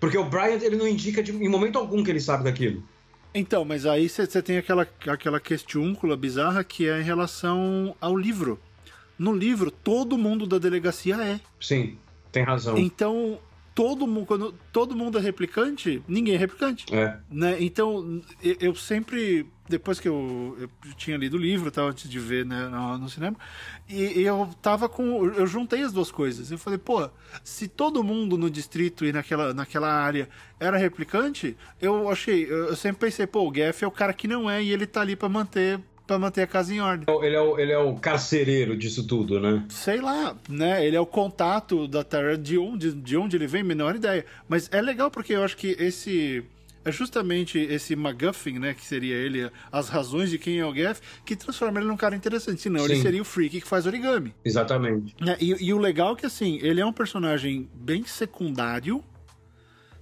[0.00, 2.82] Porque o Bryant ele não indica de, em momento algum que ele sabe daquilo.
[3.34, 8.60] Então, mas aí você tem aquela, aquela questiúncula bizarra que é em relação ao livro.
[9.18, 11.40] No livro, todo mundo da delegacia é.
[11.60, 11.98] Sim,
[12.30, 12.78] tem razão.
[12.78, 13.38] Então,
[13.74, 16.86] todo mundo, quando todo mundo é replicante, ninguém é replicante.
[16.94, 17.18] É.
[17.28, 17.56] Né?
[17.60, 22.46] Então, eu sempre, depois que eu, eu tinha lido o livro, tal, antes de ver
[22.46, 23.36] né, no, no, cinema,
[23.88, 25.26] e, eu tava com.
[25.26, 26.52] Eu juntei as duas coisas.
[26.52, 27.10] Eu falei, pô,
[27.42, 30.28] se todo mundo no distrito e naquela, naquela área
[30.60, 32.44] era replicante, eu achei.
[32.44, 35.00] Eu sempre pensei, pô, o Gaff é o cara que não é e ele tá
[35.00, 37.06] ali para manter para manter a casa em ordem.
[37.22, 39.64] Ele é, o, ele é o carcereiro disso tudo, né?
[39.68, 40.86] Sei lá, né?
[40.86, 44.24] Ele é o contato da Terra de onde, de onde ele vem, menor ideia.
[44.48, 46.44] Mas é legal porque eu acho que esse
[46.84, 51.00] é justamente esse MacGuffin, né, que seria ele, as razões de quem é o Gaff,
[51.24, 52.60] que transforma ele num cara interessante.
[52.60, 52.92] Senão, Sim.
[52.92, 54.34] ele seria o freak que faz origami.
[54.44, 55.16] Exatamente.
[55.26, 59.02] É, e, e, o legal é que, assim, ele é um personagem bem secundário,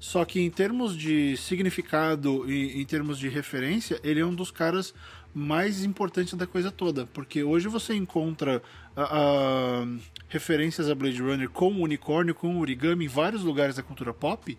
[0.01, 4.51] só que em termos de significado e em termos de referência, ele é um dos
[4.51, 4.93] caras
[5.35, 8.63] mais importante da coisa toda, porque hoje você encontra
[10.29, 14.13] referências a Blade Runner com o unicórnio, com o origami em vários lugares da cultura
[14.13, 14.57] pop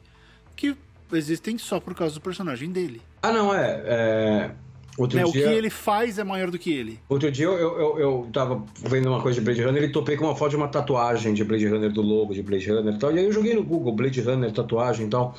[0.56, 0.76] que
[1.12, 3.02] existem só por causa do personagem dele.
[3.22, 3.84] Ah, não, é.
[3.86, 4.52] é...
[4.98, 5.30] Outro né, dia...
[5.30, 7.00] O que ele faz é maior do que ele.
[7.10, 10.26] Outro dia eu, eu, eu tava vendo uma coisa de Blade Runner e topei com
[10.26, 13.12] uma foto de uma tatuagem de Blade Runner, do logo de Blade Runner e tal.
[13.12, 15.36] E aí eu joguei no Google Blade Runner, tatuagem e tal.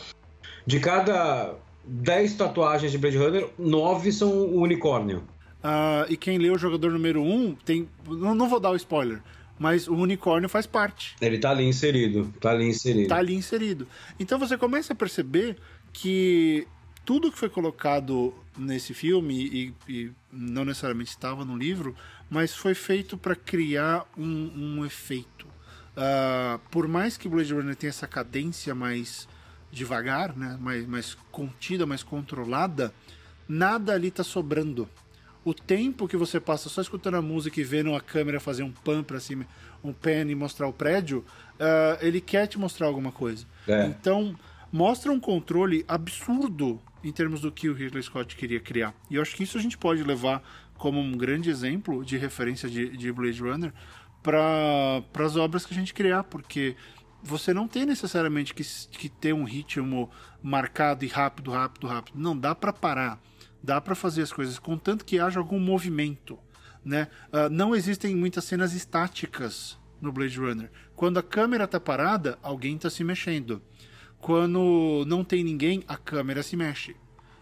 [0.67, 1.55] De cada
[1.87, 5.25] 10 tatuagens de Blade Runner, 9 são o unicórnio.
[5.65, 7.89] Uh, e quem lê o jogador número 1 um, tem.
[8.07, 9.23] Não, não vou dar o spoiler,
[9.59, 11.17] mas o unicórnio faz parte.
[11.21, 12.33] Ele tá ali inserido.
[12.41, 13.09] Tá ali inserido.
[13.09, 13.89] Tá ali inserido.
[14.19, 15.57] Então você começa a perceber
[15.93, 16.67] que
[17.05, 21.95] tudo que foi colocado nesse filme, e, e não necessariamente estava no livro,
[22.31, 25.47] mas foi feito para criar um, um efeito.
[25.97, 29.29] Uh, por mais que Blade Runner tenha essa cadência mais
[29.75, 32.93] devagar, né, mais, mais contida, mais controlada,
[33.49, 34.89] nada ali está sobrando.
[35.45, 38.73] O tempo que você passa só escutando a música e vendo a câmera fazer um
[38.73, 39.47] pan para cima,
[39.83, 43.45] um pan e mostrar o prédio, uh, ele quer te mostrar alguma coisa.
[43.69, 43.87] É.
[43.87, 44.35] Então,
[44.73, 48.95] mostra um controle absurdo em termos do que o Ridley Scott queria criar.
[49.11, 50.43] E eu acho que isso a gente pode levar
[50.79, 53.73] como um grande exemplo de referência de, de Blade Runner
[54.23, 56.75] para as obras que a gente criar, porque
[57.25, 60.11] você não tem necessariamente que, que ter um ritmo
[60.43, 62.19] marcado e rápido, rápido, rápido.
[62.19, 63.19] Não, dá para parar.
[63.63, 66.39] Dá para fazer as coisas, contanto que haja algum movimento.
[66.85, 67.09] Né?
[67.33, 70.71] Uh, não existem muitas cenas estáticas no Blade Runner.
[70.95, 73.63] Quando a câmera está parada, alguém está se mexendo.
[74.19, 76.95] Quando não tem ninguém, a câmera se mexe.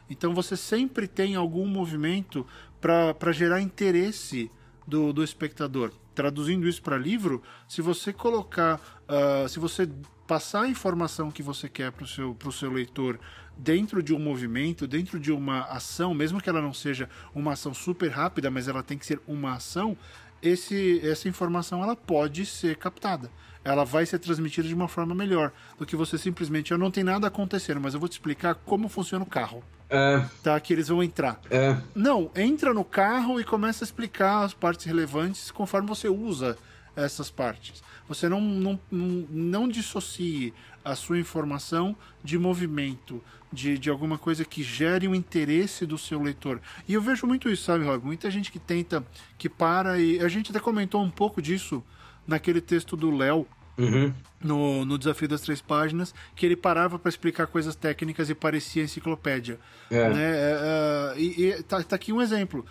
[0.09, 2.47] Então você sempre tem algum movimento
[2.81, 4.49] para gerar interesse
[4.87, 9.89] do, do espectador traduzindo isso para livro, se você colocar, uh, se você
[10.27, 13.19] passar a informação que você quer para o seu, seu leitor
[13.57, 17.75] dentro de um movimento, dentro de uma ação, mesmo que ela não seja uma ação
[17.75, 19.97] super rápida, mas ela tem que ser uma ação,
[20.43, 23.31] esse, essa informação ela pode ser captada.
[23.65, 27.05] Ela vai ser transmitida de uma forma melhor do que você simplesmente, eu não tem
[27.05, 29.63] nada acontecendo, mas eu vou te explicar como funciona o carro.
[29.93, 30.25] É.
[30.43, 31.39] Tá, que eles vão entrar.
[31.51, 31.77] É.
[31.95, 36.57] Não, entra no carro e começa a explicar as partes relevantes conforme você usa
[36.97, 37.83] essas partes.
[38.09, 43.23] Você não, não, não, não dissocie a sua informação de movimento,
[43.53, 46.59] de, de alguma coisa que gere o interesse do seu leitor.
[46.89, 48.05] E eu vejo muito isso, sabe, Rob?
[48.05, 49.05] Muita gente que tenta,
[49.37, 50.21] que para e.
[50.21, 51.85] A gente até comentou um pouco disso
[52.27, 53.47] naquele texto do Léo
[53.79, 54.13] Uhum.
[54.43, 58.83] No, no desafio das três páginas, que ele parava para explicar coisas técnicas e parecia
[58.83, 59.59] enciclopédia.
[59.91, 60.09] É.
[60.09, 60.23] Né?
[60.23, 62.67] É, é, e e tá, tá aqui um exemplo.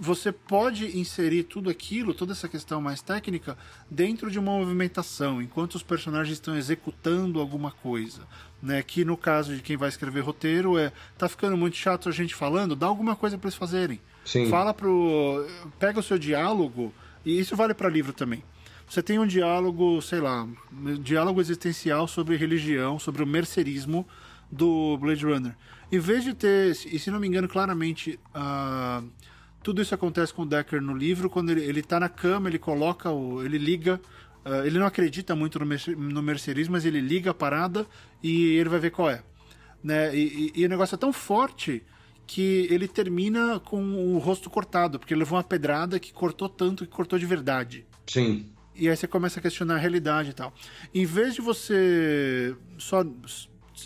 [0.00, 3.56] Você pode inserir tudo aquilo, toda essa questão mais técnica,
[3.88, 8.22] dentro de uma movimentação, enquanto os personagens estão executando alguma coisa.
[8.60, 8.82] Né?
[8.82, 12.34] Que no caso de quem vai escrever roteiro é tá ficando muito chato a gente
[12.34, 14.00] falando, dá alguma coisa para eles fazerem.
[14.24, 14.48] Sim.
[14.50, 15.46] Fala pro.
[15.78, 16.92] Pega o seu diálogo,
[17.24, 18.42] e isso vale para livro também.
[18.88, 24.06] Você tem um diálogo, sei lá, um diálogo existencial sobre religião, sobre o mercerismo
[24.50, 25.56] do Blade Runner.
[25.90, 28.18] Em vez de ter, e se não me engano, claramente.
[28.34, 29.08] Uh,
[29.62, 32.58] tudo isso acontece com o Decker no livro, quando ele, ele tá na cama, ele
[32.58, 33.44] coloca o.
[33.44, 34.00] ele liga.
[34.44, 37.84] Uh, ele não acredita muito no, mercer, no mercerismo, mas ele liga a parada
[38.22, 39.24] e ele vai ver qual é.
[39.82, 40.16] Né?
[40.16, 41.82] E, e, e o negócio é tão forte
[42.28, 43.82] que ele termina com
[44.14, 47.84] o rosto cortado, porque ele levou uma pedrada que cortou tanto que cortou de verdade.
[48.06, 48.46] Sim.
[48.76, 50.52] E aí você começa a questionar a realidade e tal.
[50.94, 53.04] Em vez de você só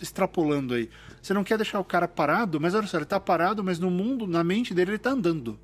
[0.01, 3.63] extrapolando aí, você não quer deixar o cara parado, mas olha só, ele tá parado,
[3.63, 5.59] mas no mundo, na mente dele, ele tá andando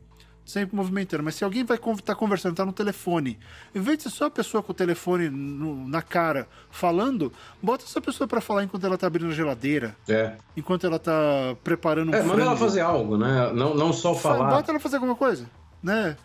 [0.46, 1.22] sempre movimentando.
[1.22, 3.38] Mas se alguém vai estar tá conversando, tá no telefone,
[3.74, 7.84] em vez de ser só a pessoa com o telefone no, na cara falando, bota
[7.84, 9.96] essa pessoa para falar enquanto ela tá abrindo a geladeira.
[10.08, 10.36] É.
[10.56, 12.32] Enquanto ela tá preparando um É, frango.
[12.32, 13.52] manda ela fazer algo, né?
[13.52, 14.50] Não, não só falar.
[14.50, 15.50] Bota ela fazer alguma coisa,
[15.82, 16.16] né?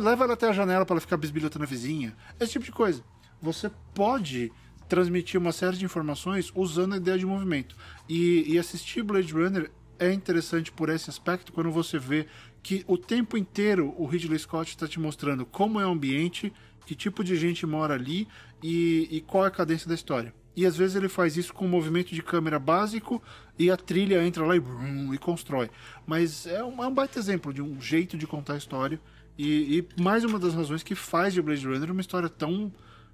[0.00, 2.16] Leva ela até a janela para ela ficar bisbilhotando a vizinha.
[2.40, 3.04] Esse tipo de coisa.
[3.40, 4.52] Você pode
[4.88, 7.76] transmitir uma série de informações usando a ideia de movimento.
[8.08, 12.26] E, e assistir Blade Runner é interessante por esse aspecto quando você vê
[12.62, 16.52] que o tempo inteiro o Ridley Scott está te mostrando como é o ambiente,
[16.84, 18.28] que tipo de gente mora ali
[18.62, 20.34] e, e, qual é a cadência da história.
[20.54, 23.22] E às vezes ele faz isso com um movimento de câmera básico
[23.58, 25.70] e a trilha entra lá e, brum, e constrói.
[26.06, 29.00] Mas é um, é um baita exemplo de um jeito de contar a história.
[29.38, 32.70] E, e mais uma das razões que faz de Blade Runner uma história tão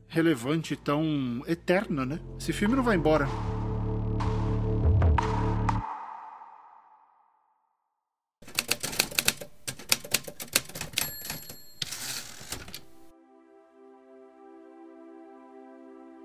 [0.09, 2.21] relevante, tão eterna, né?
[2.39, 3.29] Esse filme não vai embora.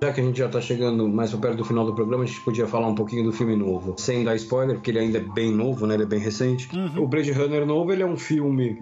[0.02, 2.42] Já que a gente já está chegando mais perto do final do programa, a gente
[2.42, 3.96] podia falar um pouquinho do filme novo.
[3.98, 5.94] Sem dar spoiler, porque ele ainda é bem novo, né?
[5.94, 6.68] Ele é bem recente.
[6.76, 7.04] Uhum.
[7.04, 8.82] O Blade Runner novo, ele é um filme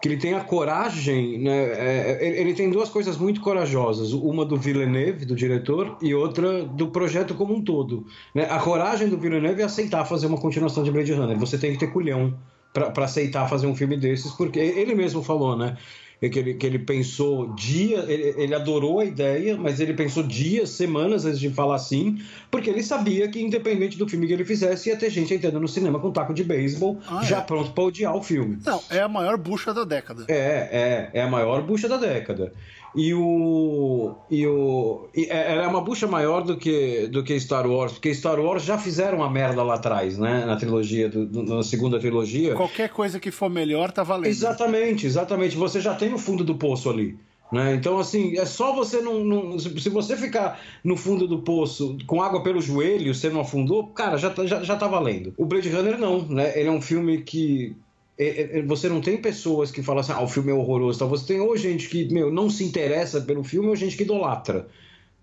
[0.00, 1.56] que ele tem a coragem, né?
[1.56, 6.88] É, ele tem duas coisas muito corajosas, uma do Villeneuve, do diretor, e outra do
[6.88, 8.06] projeto como um todo.
[8.34, 8.46] Né?
[8.50, 11.36] A coragem do Villeneuve é aceitar fazer uma continuação de Blade Runner.
[11.38, 12.34] Você tem que ter culhão
[12.72, 15.76] para aceitar fazer um filme desses, porque ele mesmo falou, né?
[16.26, 20.70] Que ele, que ele pensou dia, ele, ele, adorou a ideia, mas ele pensou dias,
[20.70, 24.88] semanas antes de falar sim, porque ele sabia que independente do filme que ele fizesse,
[24.88, 27.40] ia ter gente entrando no cinema com um taco de beisebol, ah, já é.
[27.42, 28.58] pronto para odiar o filme.
[28.66, 30.24] Não, é a maior bucha da década.
[30.26, 32.52] É, é, é a maior bucha da década.
[32.94, 34.14] E o.
[34.30, 37.92] E o e é, ela é uma bucha maior do que, do que Star Wars,
[37.92, 40.44] porque Star Wars já fizeram uma merda lá atrás, né?
[40.44, 42.54] Na trilogia, do, na segunda trilogia.
[42.54, 44.26] Qualquer coisa que for melhor tá valendo.
[44.26, 45.56] Exatamente, exatamente.
[45.56, 47.18] Você já tem o fundo do poço ali.
[47.50, 47.74] Né?
[47.74, 52.22] Então, assim, é só você não, não, Se você ficar no fundo do poço com
[52.22, 55.32] água pelo joelho, você não afundou, cara, já, tá, já, já tá valendo.
[55.36, 56.58] O Blade Runner não, né?
[56.58, 57.74] Ele é um filme que
[58.66, 60.98] você não tem pessoas que falam assim, ah, o filme é horroroso.
[60.98, 64.02] Então, você tem ou gente que meu, não se interessa pelo filme ou gente que
[64.02, 64.68] idolatra.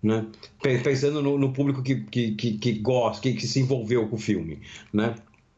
[0.01, 0.25] Né?
[0.61, 4.19] Pensando no, no público que, que, que, que gosta, que, que se envolveu com o
[4.19, 4.59] filme.
[4.93, 5.15] Né?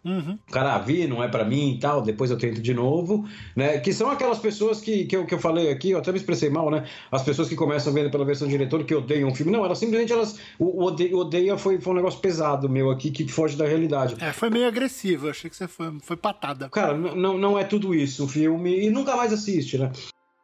[0.07, 0.39] Uhum.
[0.47, 3.27] O cara, ah, vi, não é para mim e tal, depois eu tento de novo,
[3.53, 3.77] né?
[3.79, 6.49] Que são aquelas pessoas que, que, eu, que eu falei aqui, eu até me expressei
[6.49, 6.85] mal, né?
[7.11, 9.51] As pessoas que começam vendo pela versão diretor que odeiam o filme.
[9.51, 10.39] Não, elas simplesmente elas.
[10.57, 14.15] O, odeia, odeia foi, foi um negócio pesado meu aqui que foge da realidade.
[14.19, 16.69] É, foi meio agressivo, achei que você foi, foi patada.
[16.69, 19.91] Cara, não, não é tudo isso o filme, e nunca mais assiste, né?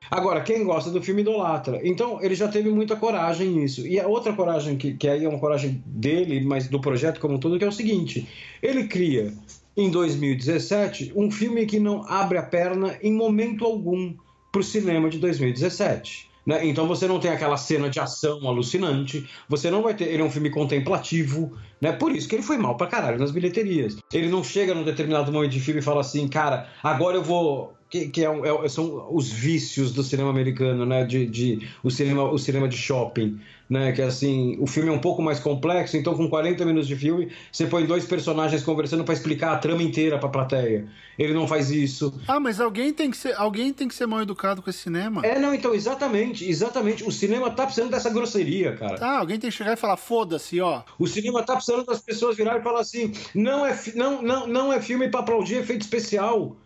[0.10, 1.80] Agora, quem gosta do filme idolatra.
[1.84, 3.86] Então, ele já teve muita coragem nisso.
[3.88, 7.36] E a outra coragem, que, que aí é uma coragem dele, mas do projeto como
[7.36, 8.28] um todo, que é o seguinte:
[8.62, 9.34] ele cria,
[9.76, 14.14] em 2017, um filme que não abre a perna em momento algum
[14.52, 16.32] para o cinema de 2017.
[16.46, 16.68] Né?
[16.68, 20.06] Então você não tem aquela cena de ação alucinante, você não vai ter.
[20.06, 21.94] Ele é um filme contemplativo, né?
[21.94, 23.98] Por isso que ele foi mal pra caralho nas bilheterias.
[24.14, 27.74] Ele não chega num determinado momento de filme e fala assim, cara, agora eu vou
[27.94, 31.04] que, que é, é, são os vícios do cinema americano, né?
[31.04, 33.40] De, de, o, cinema, o cinema de shopping,
[33.70, 33.92] né?
[33.92, 37.32] Que assim, o filme é um pouco mais complexo, então com 40 minutos de filme,
[37.52, 40.88] você põe dois personagens conversando para explicar a trama inteira pra plateia.
[41.20, 42.20] Ele não faz isso.
[42.28, 45.24] Ah, mas alguém tem que ser, alguém tem que ser mal educado com esse cinema.
[45.24, 47.04] É, não, então, exatamente, exatamente.
[47.04, 48.98] O cinema tá precisando dessa grosseria, cara.
[48.98, 50.82] Tá, alguém tem que chegar e falar, foda-se, ó.
[50.98, 54.74] O cinema tá precisando das pessoas virarem e falar assim: não é, não, não, não
[54.74, 56.58] é filme para aplaudir efeito especial.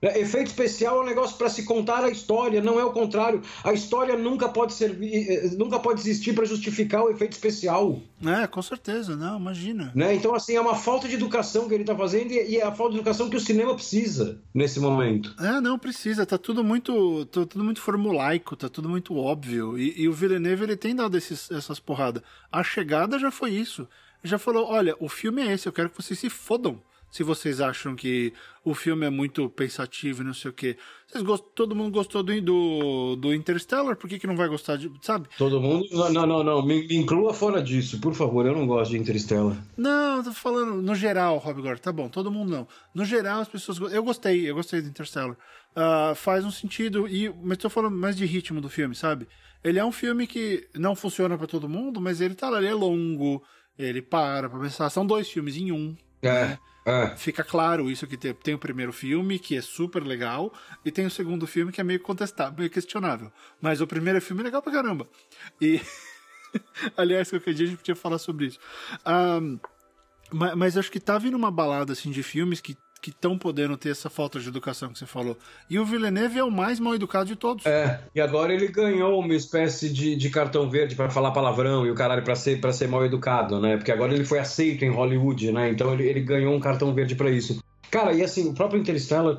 [0.00, 3.40] É, efeito especial é um negócio para se contar a história, não é o contrário.
[3.64, 7.98] A história nunca pode servir, eh, nunca pode existir para justificar o efeito especial.
[8.24, 9.92] É, com certeza, não, imagina.
[9.94, 10.14] Né?
[10.14, 12.92] Então, assim, é uma falta de educação que ele está fazendo e é a falta
[12.92, 15.34] de educação que o cinema precisa nesse momento.
[15.40, 19.78] É, não precisa, tá tudo muito, tá tudo muito formulaico, tá tudo muito óbvio.
[19.78, 22.22] E, e o Villeneuve ele tem dado esses, essas porradas.
[22.52, 23.88] A chegada já foi isso.
[24.22, 27.60] Já falou, olha, o filme é esse, eu quero que vocês se fodam se vocês
[27.60, 28.32] acham que
[28.64, 30.76] o filme é muito pensativo e não sei o quê.
[31.06, 34.76] Vocês gostam, todo mundo gostou do, do, do Interstellar, por que, que não vai gostar
[34.76, 34.90] de.
[35.00, 35.28] Sabe?
[35.38, 35.86] Todo mundo?
[35.92, 36.66] Não, não, não.
[36.66, 38.44] Me, me, inclua fora disso, por favor.
[38.44, 39.56] Eu não gosto de Interstellar.
[39.76, 41.80] Não, tô falando no geral, Rob Gore.
[41.80, 42.68] Tá bom, todo mundo não.
[42.94, 43.78] No geral, as pessoas.
[43.92, 45.36] Eu gostei, eu gostei do Interstellar.
[45.76, 49.28] Uh, faz um sentido, e, mas tô falando mais de ritmo do filme, sabe?
[49.62, 52.68] Ele é um filme que não funciona para todo mundo, mas ele tá lá, ele
[52.68, 53.42] é longo,
[53.78, 54.88] ele para pra pensar.
[54.90, 55.96] São dois filmes em um.
[56.26, 56.48] É.
[56.48, 56.58] Né?
[56.86, 57.16] É.
[57.16, 60.52] Fica claro isso que tem, o primeiro filme, que é super legal,
[60.84, 63.32] e tem o segundo filme que é meio contestável, meio questionável.
[63.60, 65.08] Mas o primeiro filme é legal pra caramba.
[65.60, 65.80] E.
[66.96, 68.60] Aliás, qualquer dia a gente podia falar sobre isso.
[69.04, 69.58] Um,
[70.32, 73.76] mas, mas acho que tá vindo uma balada assim de filmes que que estão podendo
[73.76, 75.38] ter essa falta de educação que você falou.
[75.70, 77.64] E o Villeneuve é o mais mal educado de todos.
[77.64, 81.90] É, e agora ele ganhou uma espécie de, de cartão verde para falar palavrão e
[81.92, 83.76] o caralho para ser, pra ser mal educado, né?
[83.76, 85.70] Porque agora ele foi aceito em Hollywood, né?
[85.70, 87.62] Então ele, ele ganhou um cartão verde para isso.
[87.92, 89.38] Cara, e assim, o próprio Interstellar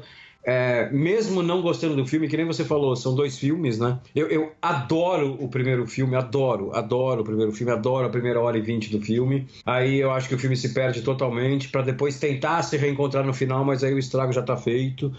[0.49, 3.99] é, mesmo não gostando do filme, que nem você falou, são dois filmes, né?
[4.15, 8.57] Eu, eu, adoro o primeiro filme, adoro, adoro o primeiro filme, adoro a primeira hora
[8.57, 9.45] e vinte do filme.
[9.65, 13.33] Aí eu acho que o filme se perde totalmente para depois tentar se reencontrar no
[13.33, 15.11] final, mas aí o estrago já tá feito.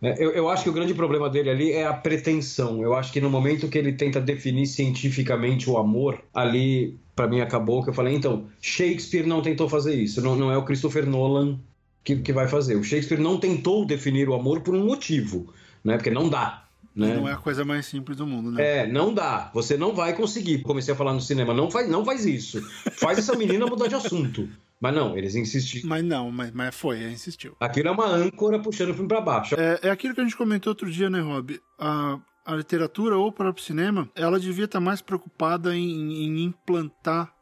[0.00, 2.82] É, eu, eu, acho que o grande problema dele ali é a pretensão.
[2.82, 7.42] Eu acho que no momento que ele tenta definir cientificamente o amor, ali para mim
[7.42, 7.82] acabou.
[7.82, 10.22] Que eu falei, então, Shakespeare não tentou fazer isso.
[10.22, 11.58] Não, não é o Christopher Nolan
[12.04, 12.76] que, que vai fazer.
[12.76, 15.52] O Shakespeare não tentou definir o amor por um motivo,
[15.84, 15.96] né?
[15.96, 16.64] Porque não dá.
[16.94, 17.14] Né?
[17.14, 18.78] Não é a coisa mais simples do mundo, né?
[18.78, 19.50] É, não dá.
[19.54, 20.62] Você não vai conseguir.
[20.62, 22.60] Comecei a falar no cinema, não faz, não faz isso.
[22.92, 24.48] Faz essa menina mudar de assunto.
[24.80, 25.88] Mas não, eles insistiram.
[25.88, 27.54] Mas não, mas, mas foi, insistiu.
[27.60, 29.54] Aquilo é uma âncora puxando o filme para baixo.
[29.54, 31.60] É, é aquilo que a gente comentou outro dia, né, Rob?
[31.78, 37.32] A, a literatura ou o próprio cinema, ela devia estar mais preocupada em, em implantar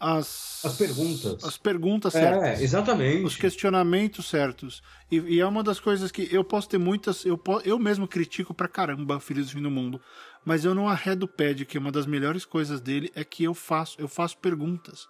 [0.00, 1.44] as, as perguntas.
[1.44, 2.60] As perguntas é, certas.
[2.60, 3.24] É, exatamente.
[3.24, 4.82] Os questionamentos certos.
[5.10, 7.24] E, e, é uma das coisas que eu posso ter muitas.
[7.24, 10.00] Eu, eu mesmo critico pra caramba Filhos do Fim do Mundo.
[10.44, 13.44] Mas eu não arredo o pé de que uma das melhores coisas dele é que
[13.44, 15.08] eu faço, eu faço perguntas.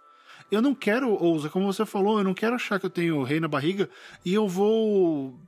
[0.51, 3.39] Eu não quero, Ousa, como você falou, eu não quero achar que eu tenho rei
[3.39, 3.89] na barriga
[4.25, 5.39] e eu vou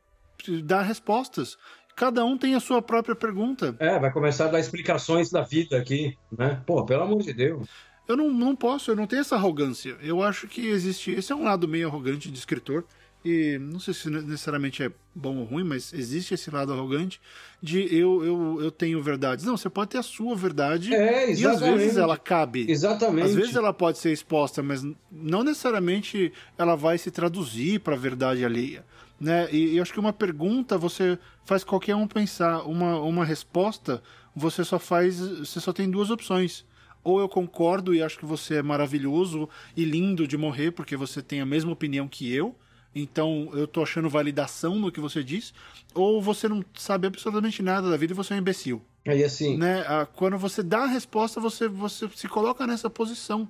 [0.65, 1.57] dar respostas.
[1.97, 3.75] Cada um tem a sua própria pergunta.
[3.79, 6.63] É, vai começar a dar explicações da vida aqui, né?
[6.67, 7.69] Pô, pelo amor de Deus
[8.11, 9.97] eu não, não posso, eu não tenho essa arrogância.
[10.03, 11.13] Eu acho que existe.
[11.13, 12.85] Esse é um lado meio arrogante de escritor.
[13.23, 17.21] E não sei se necessariamente é bom ou ruim, mas existe esse lado arrogante
[17.63, 19.45] de eu, eu, eu tenho verdades.
[19.45, 22.65] Não, você pode ter a sua verdade é, e às vezes ela cabe.
[22.71, 23.27] Exatamente.
[23.27, 24.83] Às vezes ela pode ser exposta, mas
[25.13, 28.87] não necessariamente ela vai se traduzir para a verdade alheia.
[29.21, 29.49] Né?
[29.53, 34.03] E, e acho que uma pergunta você faz qualquer um pensar, uma, uma resposta
[34.35, 36.65] você só faz, você só tem duas opções
[37.03, 41.23] ou eu concordo e acho que você é maravilhoso e lindo de morrer porque você
[41.23, 42.55] tem a mesma opinião que eu,
[42.95, 45.55] então eu tô achando validação no que você diz,
[45.95, 48.83] ou você não sabe absolutamente nada da vida e você é um imbecil.
[49.07, 49.57] Aí assim.
[49.57, 49.85] Né?
[50.15, 53.49] Quando você dá a resposta, você, você se coloca nessa posição.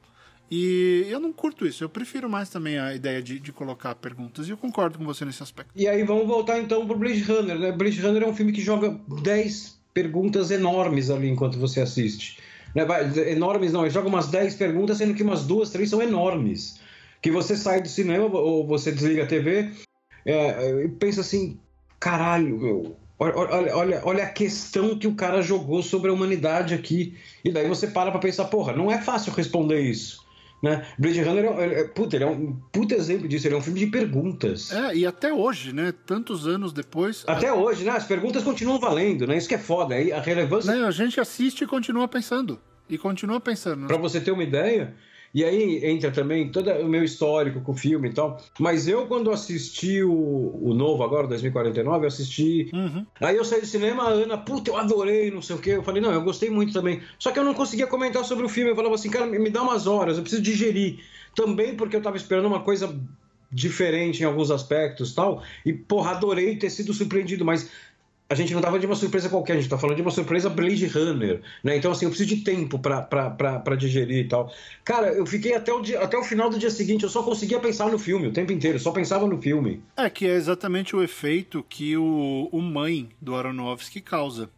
[0.50, 4.48] E eu não curto isso, eu prefiro mais também a ideia de, de colocar perguntas,
[4.48, 5.70] e eu concordo com você nesse aspecto.
[5.76, 7.70] E aí vamos voltar então pro Blade Runner, né?
[7.70, 12.38] Blade Runner é um filme que joga 10 perguntas enormes ali enquanto você assiste.
[12.74, 12.84] Né,
[13.30, 16.80] enormes não, ele joga umas 10 perguntas, sendo que umas duas, três são enormes.
[17.20, 19.70] Que você sai do cinema ou você desliga a TV
[20.24, 21.58] é, e pensa assim:
[21.98, 27.16] caralho, meu, olha, olha, olha a questão que o cara jogou sobre a humanidade aqui.
[27.44, 30.24] E daí você para pra pensar: porra, não é fácil responder isso.
[30.62, 30.84] Né?
[30.98, 33.80] Blade Runner é, é, puta, ele é um puta exemplo disso, ele é um filme
[33.80, 34.70] de perguntas.
[34.70, 35.92] É, e até hoje, né?
[36.04, 37.24] Tantos anos depois.
[37.26, 37.54] Até a...
[37.54, 37.92] hoje, né?
[37.92, 39.36] As perguntas continuam valendo, né?
[39.36, 40.74] Isso que é foda, aí a relevância.
[40.74, 40.86] Né?
[40.86, 42.60] A gente assiste e continua pensando.
[42.88, 43.86] E continua pensando.
[43.86, 44.94] Para você ter uma ideia,
[45.32, 48.40] e aí entra também todo o meu histórico com o filme e tal.
[48.58, 52.68] Mas eu, quando assisti o, o novo agora, 2049, eu assisti.
[52.72, 53.06] Uhum.
[53.20, 55.70] Aí eu saí do cinema, a Ana, puta, eu adorei, não sei o quê.
[55.70, 57.00] Eu falei, não, eu gostei muito também.
[57.18, 58.70] Só que eu não conseguia comentar sobre o filme.
[58.70, 60.98] Eu falava assim, cara, me dá umas horas, eu preciso digerir.
[61.34, 62.92] Também porque eu tava esperando uma coisa
[63.52, 65.42] diferente em alguns aspectos tal.
[65.64, 67.70] E, porra, adorei ter sido surpreendido, mas
[68.30, 70.10] a gente não tá falando de uma surpresa qualquer, a gente tá falando de uma
[70.12, 71.76] surpresa Blade Runner, né?
[71.76, 74.54] Então, assim, eu preciso de tempo para digerir e tal.
[74.84, 77.58] Cara, eu fiquei até o, dia, até o final do dia seguinte, eu só conseguia
[77.58, 79.82] pensar no filme o tempo inteiro, só pensava no filme.
[79.96, 84.48] É, que é exatamente o efeito que o, o Mãe do Aronofsky causa.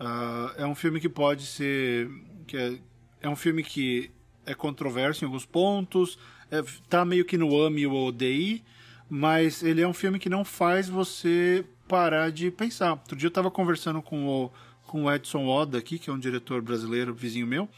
[0.00, 2.10] Uh, é um filme que pode ser.
[2.44, 2.72] Que é,
[3.20, 4.10] é um filme que
[4.44, 6.18] é controverso em alguns pontos,
[6.50, 8.64] é, tá meio que no ame ou odeie,
[9.08, 12.92] mas ele é um filme que não faz você parar de pensar.
[12.92, 14.50] Outro dia eu estava conversando com o,
[14.86, 17.68] com o Edson Oda aqui, que é um diretor brasileiro, vizinho meu.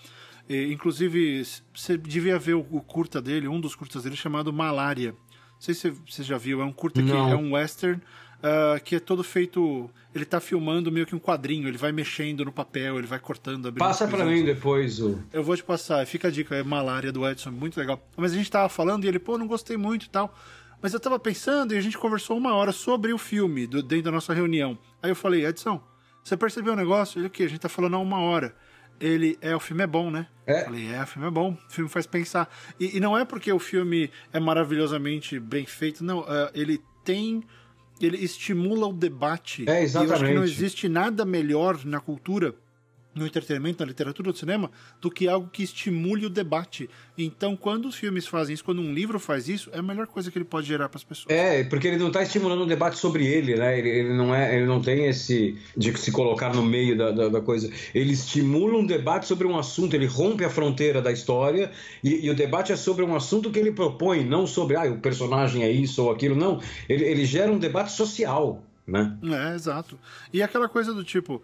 [0.49, 1.45] E, inclusive,
[1.75, 5.13] você devia ver o, o, curta dele, um dos curtas dele, chamado Malária.
[5.13, 7.27] Não sei se você já viu, é um curta Não.
[7.27, 8.01] que é um western
[8.45, 9.91] uh, que é todo feito.
[10.15, 13.73] Ele está filmando meio que um quadrinho, ele vai mexendo no papel, ele vai cortando.
[13.73, 15.19] Passa para mim depois o.
[15.33, 18.07] Eu vou te passar, fica a dica, é Malária do Edson, muito legal.
[18.17, 20.37] Mas a gente tava falando e ele, pô, não gostei muito e tal.
[20.85, 24.05] Mas eu tava pensando e a gente conversou uma hora sobre o filme do, dentro
[24.05, 24.79] da nossa reunião.
[25.03, 25.83] Aí eu falei, Edson,
[26.23, 27.19] você percebeu o negócio?
[27.19, 27.45] Ele o quê?
[27.45, 28.55] A gente tá falando há uma hora.
[29.01, 30.27] Ele é, o filme é bom, né?
[30.47, 30.61] É.
[30.61, 32.55] Eu falei, é, o filme é bom, o filme faz pensar.
[32.79, 36.21] E, e não é porque o filme é maravilhosamente bem feito, não.
[36.21, 37.43] Uh, ele tem
[37.99, 39.65] ele estimula o debate.
[39.67, 40.11] É, exatamente.
[40.11, 42.55] E eu acho que não existe nada melhor na cultura
[43.15, 46.89] no entretenimento, na literatura do cinema, do que algo que estimule o debate.
[47.17, 50.31] Então, quando os filmes fazem isso, quando um livro faz isso, é a melhor coisa
[50.31, 51.27] que ele pode gerar para as pessoas.
[51.29, 53.79] É, porque ele não está estimulando um debate sobre ele, né?
[53.79, 57.29] Ele, ele, não é, ele não tem esse de se colocar no meio da, da,
[57.29, 57.71] da, coisa.
[57.95, 61.71] Ele estimula um debate sobre um assunto, ele rompe a fronteira da história
[62.03, 64.99] e, e, o debate é sobre um assunto que ele propõe, não sobre ah, o
[64.99, 66.61] personagem é isso ou aquilo, não.
[66.89, 69.17] Ele, ele gera um debate social, né?
[69.23, 69.99] É, exato.
[70.33, 71.43] E aquela coisa do tipo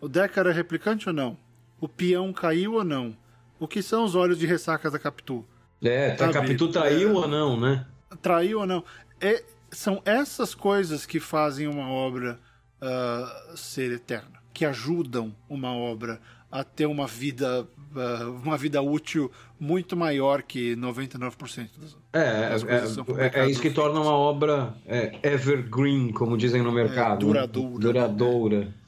[0.00, 1.36] o Decker é replicante ou não?
[1.80, 3.16] O peão caiu ou não?
[3.58, 5.44] O que são os olhos de ressacas da Capitu?
[5.82, 7.86] É, a Capitu traiu é, ou não, né?
[8.20, 8.84] Traiu ou não?
[9.20, 12.38] É, são essas coisas que fazem uma obra
[12.82, 16.20] uh, ser eterna, que ajudam uma obra
[16.50, 22.64] a ter uma vida uh, uma vida útil muito maior que 99% das, é, das
[22.64, 27.26] coisas é, é, é, isso que torna uma obra é, evergreen, como dizem no mercado.
[27.26, 27.78] duradoura.
[27.78, 28.79] Duradoura.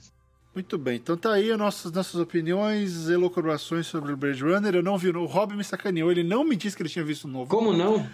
[0.54, 4.74] Muito bem, então tá aí as nossas, nossas opiniões, elucubrações sobre o Blade Runner.
[4.74, 7.24] Eu não vi, o Rob me sacaneou, ele não me disse que ele tinha visto
[7.24, 7.48] o novo.
[7.48, 8.06] Como não?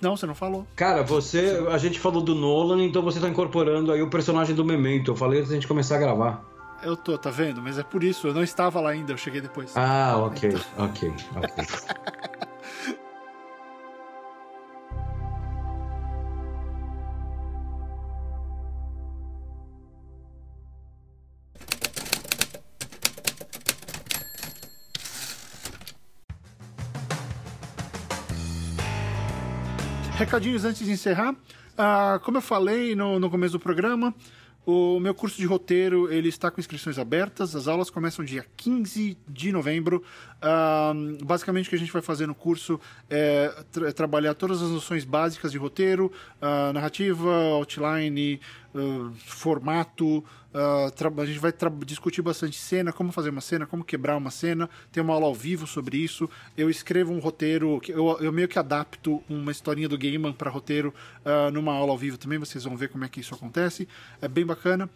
[0.00, 0.66] Não, você não falou.
[0.76, 1.66] Cara, você.
[1.70, 5.10] A gente falou do Nolan, então você tá incorporando aí o personagem do Memento.
[5.10, 6.44] Eu falei antes da gente começar a gravar.
[6.82, 7.60] Eu tô, tá vendo?
[7.62, 9.72] Mas é por isso, eu não estava lá ainda, eu cheguei depois.
[9.76, 10.84] Ah, ok, então...
[10.84, 11.64] ok, ok.
[30.36, 31.34] Recadinhos antes de encerrar.
[31.78, 34.14] Ah, como eu falei no, no começo do programa,
[34.66, 37.56] o meu curso de roteiro ele está com inscrições abertas.
[37.56, 40.02] As aulas começam dia 15 de novembro.
[40.36, 42.78] Uh, basicamente, o que a gente vai fazer no curso
[43.08, 46.12] é, tra trabalhar todas as noções básicas de roteiro,
[46.42, 48.38] uh, narrativa, outline,
[48.76, 50.24] uh, formato.
[50.52, 51.52] a gente vai
[51.84, 54.68] discutir bastante cena, como fazer uma cena, como quebrar uma cena.
[54.92, 56.28] Tem uma aula ao vivo sobre isso.
[56.56, 60.94] Eu escrevo um roteiro, eu, eu meio que adapto uma historinha do Gaiman para roteiro
[61.52, 62.38] numa aula ao vivo também.
[62.38, 63.88] Vocês vão ver como é que isso acontece.
[64.20, 64.88] É bem bacana.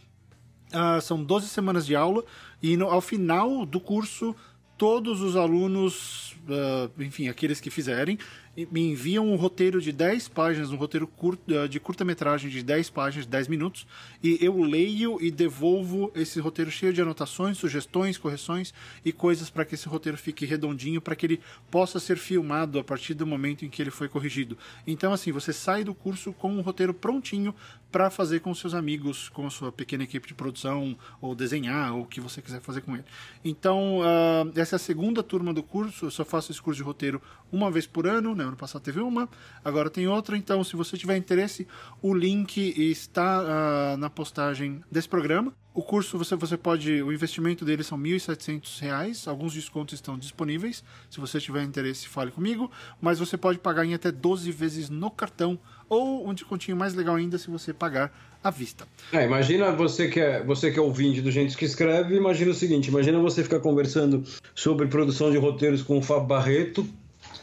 [1.03, 2.24] são 12 semanas de aula
[2.62, 4.35] e no, ao final do curso
[4.81, 8.18] todos os alunos, uh, enfim, aqueles que fizerem,
[8.57, 12.91] me enviam um roteiro de 10 páginas, um roteiro curto, uh, de curta-metragem de 10
[12.91, 13.87] páginas, 10 minutos,
[14.23, 18.75] e eu leio e devolvo esse roteiro cheio de anotações, sugestões, correções
[19.05, 21.41] e coisas para que esse roteiro fique redondinho, para que ele
[21.71, 24.59] possa ser filmado a partir do momento em que ele foi corrigido.
[24.87, 27.55] Então, assim, você sai do curso com um roteiro prontinho
[27.91, 32.03] para fazer com seus amigos, com a sua pequena equipe de produção, ou desenhar, ou
[32.03, 33.05] o que você quiser fazer com ele.
[33.45, 36.07] Então, uh, essa é a segunda turma do curso.
[36.07, 37.21] Eu só faço esse curso de roteiro
[37.51, 38.35] uma vez por ano.
[38.41, 38.49] Né?
[38.49, 39.28] Ano passado teve uma,
[39.64, 40.36] agora tem outra.
[40.36, 41.66] Então, se você tiver interesse,
[42.03, 45.53] o link está uh, na postagem desse programa.
[45.72, 47.01] O curso você, você pode.
[47.03, 49.28] O investimento dele são R$ 1.700.
[49.28, 50.82] Alguns descontos estão disponíveis.
[51.09, 52.70] Se você tiver interesse, fale comigo.
[53.01, 55.59] Mas você pode pagar em até 12 vezes no cartão.
[55.88, 58.12] Ou um descontinho mais legal ainda se você pagar
[58.43, 58.86] à vista.
[59.12, 62.54] É, imagina você que é, você que é ouvinte do Gente que Escreve, imagina o
[62.54, 66.87] seguinte: imagina você ficar conversando sobre produção de roteiros com o Fábio Barreto,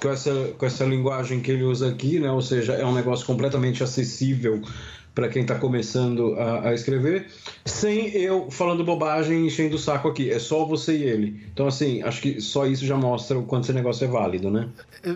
[0.02, 2.32] com essa, com essa linguagem que ele usa aqui, né?
[2.32, 4.62] Ou seja, é um negócio completamente acessível
[5.18, 7.26] para quem está começando a, a, escrever,
[7.66, 10.30] sem eu falando bobagem e enchendo o saco aqui.
[10.30, 11.44] É só você e ele.
[11.52, 14.70] Então, assim, acho que só isso já mostra o quanto esse negócio é válido, né?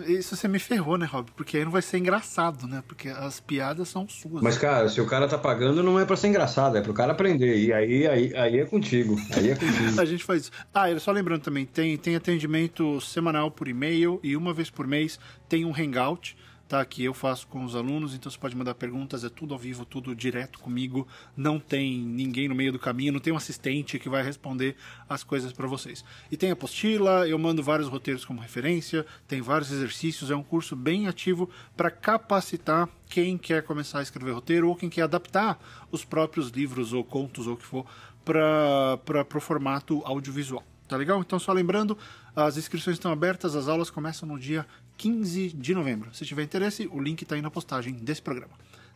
[0.08, 1.30] Isso você me ferrou, né, Rob?
[1.36, 2.82] Porque aí não vai ser engraçado, né?
[2.84, 4.42] Porque as piadas são suas.
[4.42, 7.12] Mas, cara, se o cara tá pagando, não é para ser engraçado, é pro cara
[7.12, 7.56] aprender.
[7.56, 9.14] E aí, aí, aí é contigo.
[9.36, 9.94] Aí é contigo.
[10.02, 10.50] a gente faz isso.
[10.74, 15.20] Ah, só lembrando também, tem, tem atendimento semanal por e-mail e uma vez por mês
[15.48, 16.36] tem um hangout
[16.72, 16.82] tá?
[16.86, 19.84] Que eu faço com os alunos, então você pode mandar perguntas, é tudo ao vivo,
[19.84, 24.08] tudo direto comigo, não tem ninguém no meio do caminho, não tem um assistente que
[24.08, 24.74] vai responder
[25.06, 26.02] as coisas para vocês.
[26.30, 30.74] E tem apostila, eu mando vários roteiros como referência, tem vários exercícios, é um curso
[30.74, 36.06] bem ativo para capacitar quem quer começar a escrever roteiro ou quem quer adaptar os
[36.06, 37.84] próprios livros ou contos ou o que for
[38.24, 40.64] para o formato audiovisual.
[40.88, 41.20] Tá legal?
[41.20, 41.96] Então, só lembrando,
[42.36, 44.66] as inscrições estão abertas, as aulas começam no dia
[44.96, 46.14] 15 de novembro.
[46.14, 48.52] Se tiver interesse, o link está aí na postagem desse programa.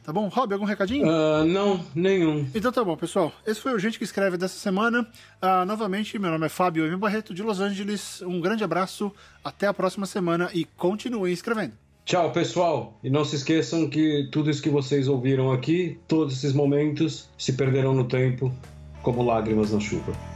[0.07, 0.29] Tá bom?
[0.29, 1.05] Rob, algum recadinho?
[1.05, 2.47] Uh, não, nenhum.
[2.55, 3.33] Então tá bom, pessoal.
[3.45, 5.03] Esse foi o Gente que Escreve dessa semana.
[5.43, 6.97] Uh, novamente, meu nome é Fábio M.
[6.97, 8.23] Barreto, de Los Angeles.
[8.23, 9.11] Um grande abraço,
[9.43, 11.73] até a próxima semana e continuem escrevendo.
[12.05, 12.97] Tchau, pessoal.
[13.03, 17.55] E não se esqueçam que tudo isso que vocês ouviram aqui, todos esses momentos, se
[17.55, 18.55] perderão no tempo
[19.03, 20.36] como lágrimas na chuva.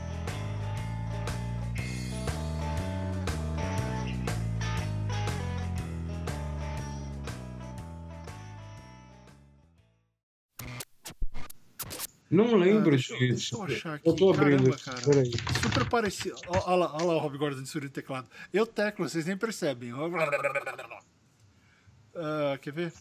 [12.31, 13.19] Não lembro ah, disso.
[13.19, 14.09] Deixa eu achar aqui.
[14.09, 14.71] Eu tô abrindo.
[14.71, 15.01] Caramba, cara.
[15.05, 15.33] Peraí.
[15.63, 16.37] Super parecido.
[16.47, 18.29] Olha lá, olha lá o Rob Gordon de no teclado.
[18.53, 19.93] Eu teclo, vocês nem percebem.
[19.93, 20.09] Uh,
[22.61, 22.93] quer ver?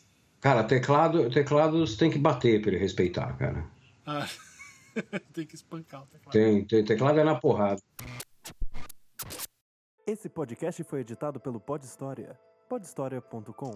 [0.42, 3.66] Cara, teclado, teclados tem que bater pra ele respeitar, cara.
[4.06, 4.28] Ah,
[5.32, 6.32] tem que espancar o teclado.
[6.32, 7.82] Tem, tem, teclado é na porrada.
[10.08, 12.40] Esse podcast foi editado pelo Pod História.
[12.68, 13.74] podhistoria.com